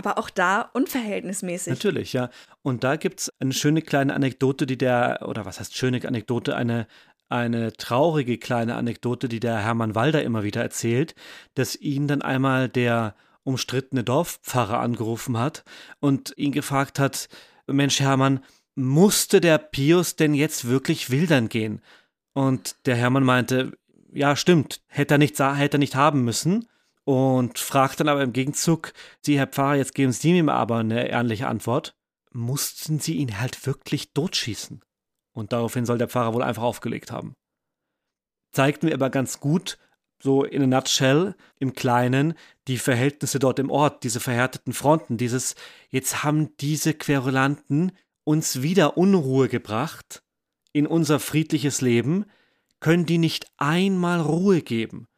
[0.00, 1.74] Aber auch da unverhältnismäßig.
[1.74, 2.30] Natürlich, ja.
[2.62, 6.56] Und da gibt es eine schöne kleine Anekdote, die der, oder was heißt schöne Anekdote,
[6.56, 6.86] eine,
[7.28, 11.14] eine traurige kleine Anekdote, die der Hermann Walder immer wieder erzählt,
[11.54, 15.64] dass ihn dann einmal der umstrittene Dorfpfarrer angerufen hat
[16.00, 17.28] und ihn gefragt hat,
[17.66, 18.40] Mensch Hermann,
[18.74, 21.82] musste der Pius denn jetzt wirklich wildern gehen?
[22.32, 23.72] Und der Hermann meinte,
[24.14, 26.66] ja stimmt, hätte er nicht, hätte er nicht haben müssen
[27.10, 31.08] und fragt dann aber im Gegenzug, Sie, Herr Pfarrer, jetzt geben Sie mir aber eine
[31.08, 31.96] ehrliche Antwort.
[32.30, 34.80] Mussten Sie ihn halt wirklich totschießen?
[35.32, 37.34] Und daraufhin soll der Pfarrer wohl einfach aufgelegt haben.
[38.52, 39.76] Zeigt mir aber ganz gut,
[40.22, 42.34] so in a nutshell, im Kleinen,
[42.68, 45.56] die Verhältnisse dort im Ort, diese verhärteten Fronten, dieses,
[45.88, 47.90] jetzt haben diese Querulanten
[48.22, 50.22] uns wieder Unruhe gebracht
[50.72, 52.26] in unser friedliches Leben,
[52.78, 55.08] können die nicht einmal Ruhe geben.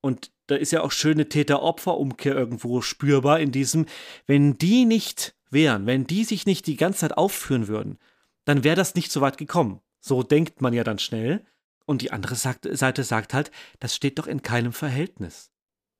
[0.00, 3.86] Und da ist ja auch schöne Täter-Opfer-Umkehr irgendwo spürbar in diesem,
[4.26, 7.98] wenn die nicht wären, wenn die sich nicht die ganze Zeit aufführen würden,
[8.44, 9.80] dann wäre das nicht so weit gekommen.
[10.00, 11.44] So denkt man ja dann schnell.
[11.84, 15.50] Und die andere Seite sagt halt, das steht doch in keinem Verhältnis.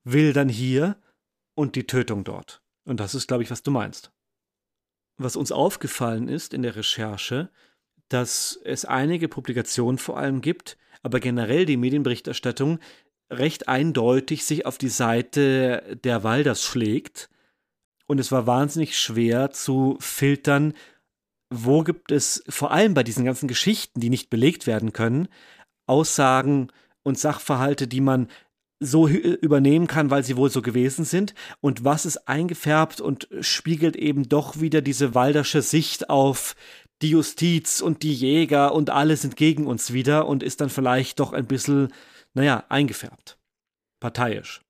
[0.05, 0.97] Will dann hier
[1.55, 2.63] und die Tötung dort.
[2.85, 4.13] Und das ist, glaube ich, was du meinst.
[5.19, 7.51] Was uns aufgefallen ist in der Recherche,
[8.09, 12.79] dass es einige Publikationen vor allem gibt, aber generell die Medienberichterstattung
[13.31, 17.29] recht eindeutig sich auf die Seite der Walders schlägt.
[18.07, 20.75] Und es war wahnsinnig schwer zu filtern,
[21.51, 25.29] wo gibt es vor allem bei diesen ganzen Geschichten, die nicht belegt werden können,
[25.87, 26.69] Aussagen
[27.03, 28.29] und Sachverhalte, die man
[28.81, 33.29] so hü- übernehmen kann, weil sie wohl so gewesen sind und was ist eingefärbt und
[33.41, 36.55] spiegelt eben doch wieder diese waldersche Sicht auf
[37.03, 41.19] die Justiz und die Jäger und alle sind gegen uns wieder und ist dann vielleicht
[41.21, 41.89] doch ein bisschen,
[42.39, 43.37] naja, eingefärbt.
[44.01, 44.63] Parteiisch.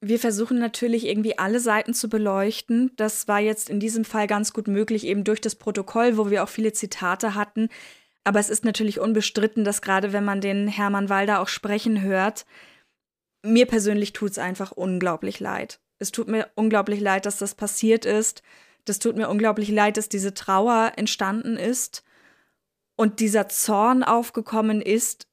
[0.00, 2.90] Wir versuchen natürlich irgendwie alle Seiten zu beleuchten.
[2.96, 6.42] Das war jetzt in diesem Fall ganz gut möglich, eben durch das Protokoll, wo wir
[6.42, 7.68] auch viele Zitate hatten.
[8.24, 12.46] Aber es ist natürlich unbestritten, dass gerade wenn man den Hermann Walder auch sprechen hört,
[13.44, 15.78] mir persönlich tut es einfach unglaublich leid.
[15.98, 18.42] Es tut mir unglaublich leid, dass das passiert ist.
[18.86, 22.02] Das tut mir unglaublich leid, dass diese Trauer entstanden ist
[22.96, 25.28] und dieser Zorn aufgekommen ist,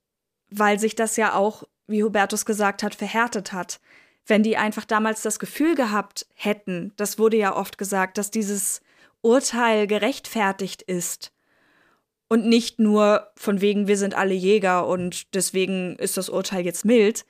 [0.52, 3.80] weil sich das ja auch, wie Hubertus gesagt hat, verhärtet hat.
[4.26, 8.82] Wenn die einfach damals das Gefühl gehabt hätten, das wurde ja oft gesagt, dass dieses
[9.22, 11.34] Urteil gerechtfertigt ist
[12.30, 16.86] und nicht nur von wegen, wir sind alle Jäger und deswegen ist das Urteil jetzt
[16.86, 17.26] mild,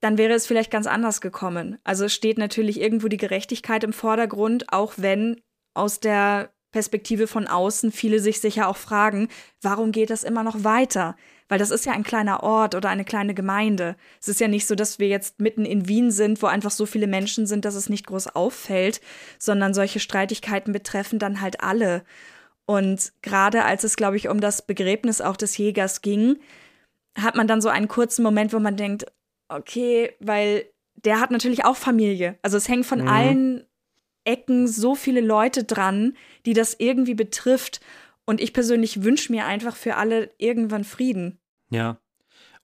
[0.00, 1.78] dann wäre es vielleicht ganz anders gekommen.
[1.84, 5.40] Also steht natürlich irgendwo die Gerechtigkeit im Vordergrund, auch wenn
[5.74, 9.28] aus der Perspektive von außen viele sich sicher auch fragen,
[9.62, 11.14] warum geht das immer noch weiter?
[11.48, 13.94] Weil das ist ja ein kleiner Ort oder eine kleine Gemeinde.
[14.20, 16.84] Es ist ja nicht so, dass wir jetzt mitten in Wien sind, wo einfach so
[16.84, 19.00] viele Menschen sind, dass es nicht groß auffällt,
[19.38, 22.02] sondern solche Streitigkeiten betreffen dann halt alle.
[22.66, 26.38] Und gerade als es, glaube ich, um das Begräbnis auch des Jägers ging,
[27.16, 29.06] hat man dann so einen kurzen Moment, wo man denkt,
[29.48, 30.64] okay, weil
[31.04, 32.36] der hat natürlich auch Familie.
[32.42, 33.08] Also es hängt von Mhm.
[33.08, 33.64] allen
[34.24, 36.16] Ecken so viele Leute dran,
[36.46, 37.80] die das irgendwie betrifft.
[38.24, 41.38] Und ich persönlich wünsche mir einfach für alle irgendwann Frieden.
[41.70, 41.98] Ja.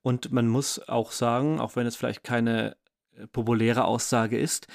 [0.02, 2.76] Und man muss auch sagen, auch wenn es vielleicht keine
[3.12, 4.66] äh, populäre Aussage ist,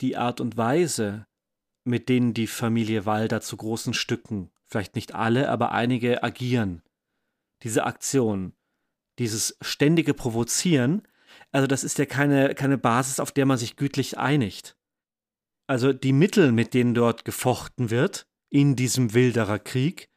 [0.00, 1.26] die Art und Weise,
[1.84, 6.82] mit denen die Familie Walder zu großen Stücken, vielleicht nicht alle, aber einige agieren,
[7.62, 8.54] diese Aktion,
[9.18, 11.02] dieses ständige Provozieren,
[11.52, 14.76] also das ist ja keine, keine Basis, auf der man sich gütlich einigt.
[15.70, 20.08] Also die Mittel, mit denen dort gefochten wird, in diesem Wilderer Krieg,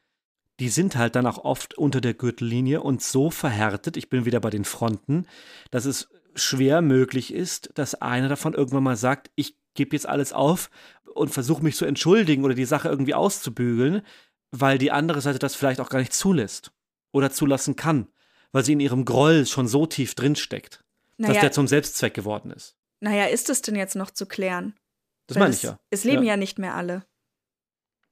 [0.60, 4.40] die sind halt dann auch oft unter der Gürtellinie und so verhärtet, ich bin wieder
[4.40, 5.28] bei den Fronten,
[5.70, 10.34] dass es schwer möglich ist, dass einer davon irgendwann mal sagt, ich gebe jetzt alles
[10.34, 10.72] auf
[11.14, 14.02] und versuche mich zu entschuldigen oder die Sache irgendwie auszubügeln,
[14.50, 16.72] weil die andere Seite das vielleicht auch gar nicht zulässt
[17.12, 18.08] oder zulassen kann,
[18.54, 20.84] weil sie in ihrem Groll schon so tief drinsteckt,
[21.20, 22.76] dass Naja, der zum Selbstzweck geworden ist.
[23.02, 24.74] naja, ist es denn jetzt noch zu klären?
[25.28, 25.80] Das meine ich ja.
[25.90, 26.34] Es leben ja.
[26.34, 27.06] ja nicht mehr alle.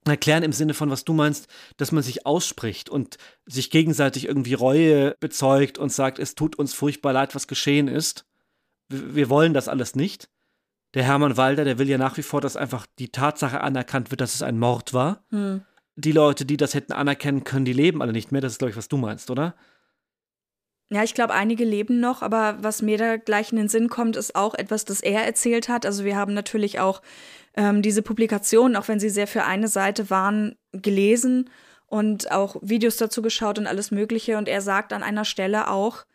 [0.05, 1.47] Erklären im Sinne von, was du meinst,
[1.77, 6.73] dass man sich ausspricht und sich gegenseitig irgendwie Reue bezeugt und sagt, es tut uns
[6.73, 8.25] furchtbar leid, was geschehen ist.
[8.89, 10.27] Wir wollen das alles nicht.
[10.95, 14.21] Der Hermann Walder, der will ja nach wie vor, dass einfach die Tatsache anerkannt wird,
[14.21, 15.23] dass es ein Mord war.
[15.29, 15.61] Hm.
[15.95, 18.41] Die Leute, die das hätten anerkennen können, die leben alle nicht mehr.
[18.41, 19.55] Das ist, glaube ich, was du meinst, oder?
[20.93, 24.17] Ja, ich glaube, einige leben noch, aber was mir da gleich in den Sinn kommt,
[24.17, 25.85] ist auch etwas, das er erzählt hat.
[25.85, 27.01] Also wir haben natürlich auch
[27.55, 31.49] ähm, diese Publikationen, auch wenn sie sehr für eine Seite waren, gelesen
[31.87, 34.37] und auch Videos dazu geschaut und alles Mögliche.
[34.37, 36.05] Und er sagt an einer Stelle auch,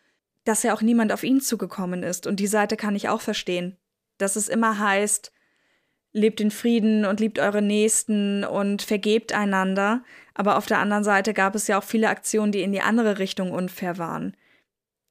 [0.45, 2.27] dass ja auch niemand auf ihn zugekommen ist.
[2.27, 3.79] Und die Seite kann ich auch verstehen.
[4.19, 5.33] Dass es immer heißt,
[6.13, 10.03] lebt in Frieden und liebt eure Nächsten und vergebt einander.
[10.35, 13.19] Aber auf der anderen Seite gab es ja auch viele Aktionen, die in die andere
[13.19, 14.37] Richtung unfair waren.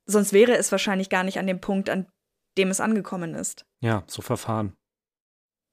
[0.05, 2.07] Sonst wäre es wahrscheinlich gar nicht an dem Punkt, an
[2.57, 3.65] dem es angekommen ist.
[3.81, 4.75] Ja, so verfahren.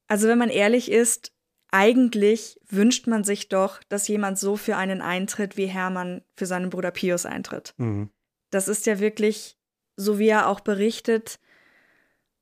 [0.07, 1.31] Also wenn man ehrlich ist,
[1.71, 6.69] eigentlich wünscht man sich doch, dass jemand so für einen eintritt, wie Hermann für seinen
[6.69, 7.73] Bruder Pius eintritt.
[7.77, 8.09] Mhm.
[8.51, 9.57] Das ist ja wirklich,
[9.95, 11.39] so wie er auch berichtet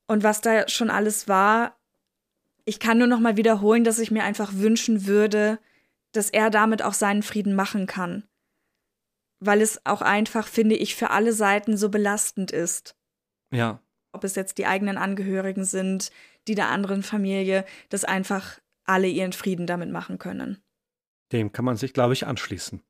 [0.06, 1.78] und was da schon alles war.
[2.64, 5.58] Ich kann nur noch mal wiederholen, dass ich mir einfach wünschen würde,
[6.12, 8.24] dass er damit auch seinen Frieden machen kann
[9.44, 12.96] weil es auch einfach, finde ich, für alle Seiten so belastend ist.
[13.52, 13.80] Ja.
[14.12, 16.10] Ob es jetzt die eigenen Angehörigen sind,
[16.48, 20.62] die der anderen Familie, dass einfach alle ihren Frieden damit machen können.
[21.32, 22.82] Dem kann man sich, glaube ich, anschließen.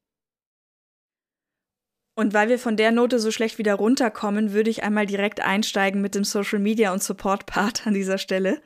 [2.15, 6.03] Und weil wir von der Note so schlecht wieder runterkommen, würde ich einmal direkt einsteigen
[6.03, 8.61] mit dem Social Media und Support Part an dieser Stelle.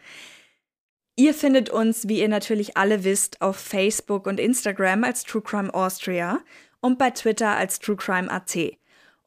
[1.19, 5.73] Ihr findet uns, wie ihr natürlich alle wisst, auf Facebook und Instagram als True Crime
[5.73, 6.41] Austria
[6.81, 8.57] und bei Twitter als TrueCrime.at.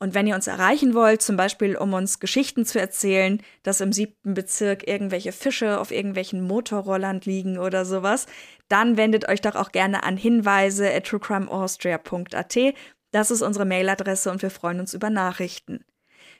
[0.01, 3.91] Und wenn ihr uns erreichen wollt, zum Beispiel um uns Geschichten zu erzählen, dass im
[3.91, 8.25] siebten Bezirk irgendwelche Fische auf irgendwelchen Motorrollern liegen oder sowas,
[8.69, 12.57] dann wendet euch doch auch gerne an Hinweise at truecrimeaustria.at.
[13.11, 15.83] Das ist unsere Mailadresse und wir freuen uns über Nachrichten.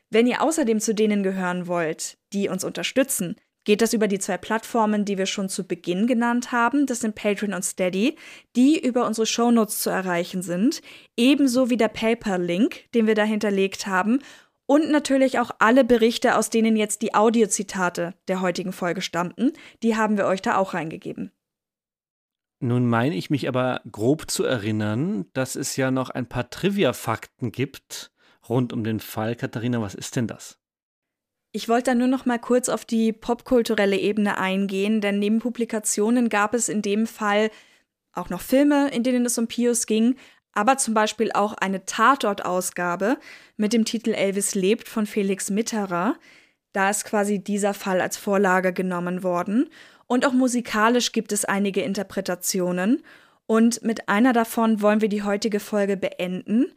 [0.10, 3.36] Wenn ihr außerdem zu denen gehören wollt, die uns unterstützen,
[3.70, 6.88] geht das über die zwei Plattformen, die wir schon zu Beginn genannt haben.
[6.88, 8.15] Das sind Patreon und Steady,
[8.55, 10.82] die über unsere Shownotes zu erreichen sind.
[11.15, 14.24] Ebenso wie der PayPal-Link, den wir da hinterlegt haben.
[14.65, 19.53] Und natürlich auch alle Berichte, aus denen jetzt die Audiozitate der heutigen Folge stammten.
[19.84, 21.32] Die haben wir euch da auch reingegeben.
[22.59, 27.51] Nun meine ich mich aber grob zu erinnern, dass es ja noch ein paar Trivia-Fakten
[27.51, 28.11] gibt
[28.49, 29.36] rund um den Fall.
[29.36, 30.59] Katharina, was ist denn das?
[31.52, 36.30] Ich wollte da nur noch mal kurz auf die popkulturelle Ebene eingehen, denn neben Publikationen
[36.30, 37.50] gab es in dem Fall
[38.14, 40.16] auch noch Filme, in denen es um Pius ging,
[40.54, 43.18] aber zum Beispiel auch eine Tatort-Ausgabe
[43.58, 46.18] mit dem Titel Elvis lebt von Felix Mitterer.
[46.74, 49.70] Da ist quasi dieser Fall als Vorlage genommen worden.
[50.06, 53.04] Und auch musikalisch gibt es einige Interpretationen.
[53.45, 56.74] Und mit einer davon wollen wir die heutige Folge beenden.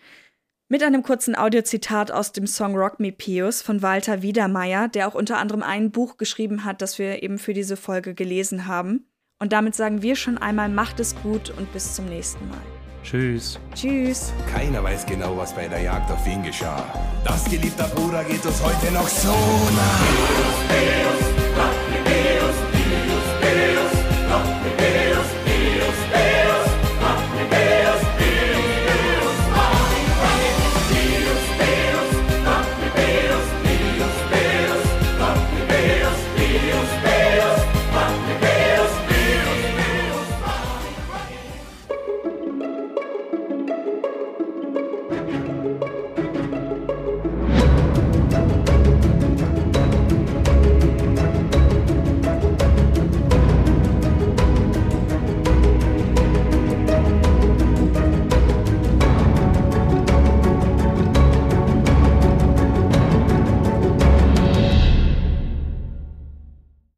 [0.72, 5.14] Mit einem kurzen Audiozitat aus dem Song Rock Me Pius von Walter Wiedermeyer, der auch
[5.14, 9.04] unter anderem ein Buch geschrieben hat, das wir eben für diese Folge gelesen haben.
[9.38, 12.62] Und damit sagen wir schon einmal, macht es gut und bis zum nächsten Mal.
[13.04, 13.60] Tschüss.
[13.74, 14.32] Tschüss.
[14.50, 16.82] Keiner weiß genau, was bei der Jagd auf ihn geschah.
[17.22, 21.41] Das geliebter Bruder geht uns heute noch so nah.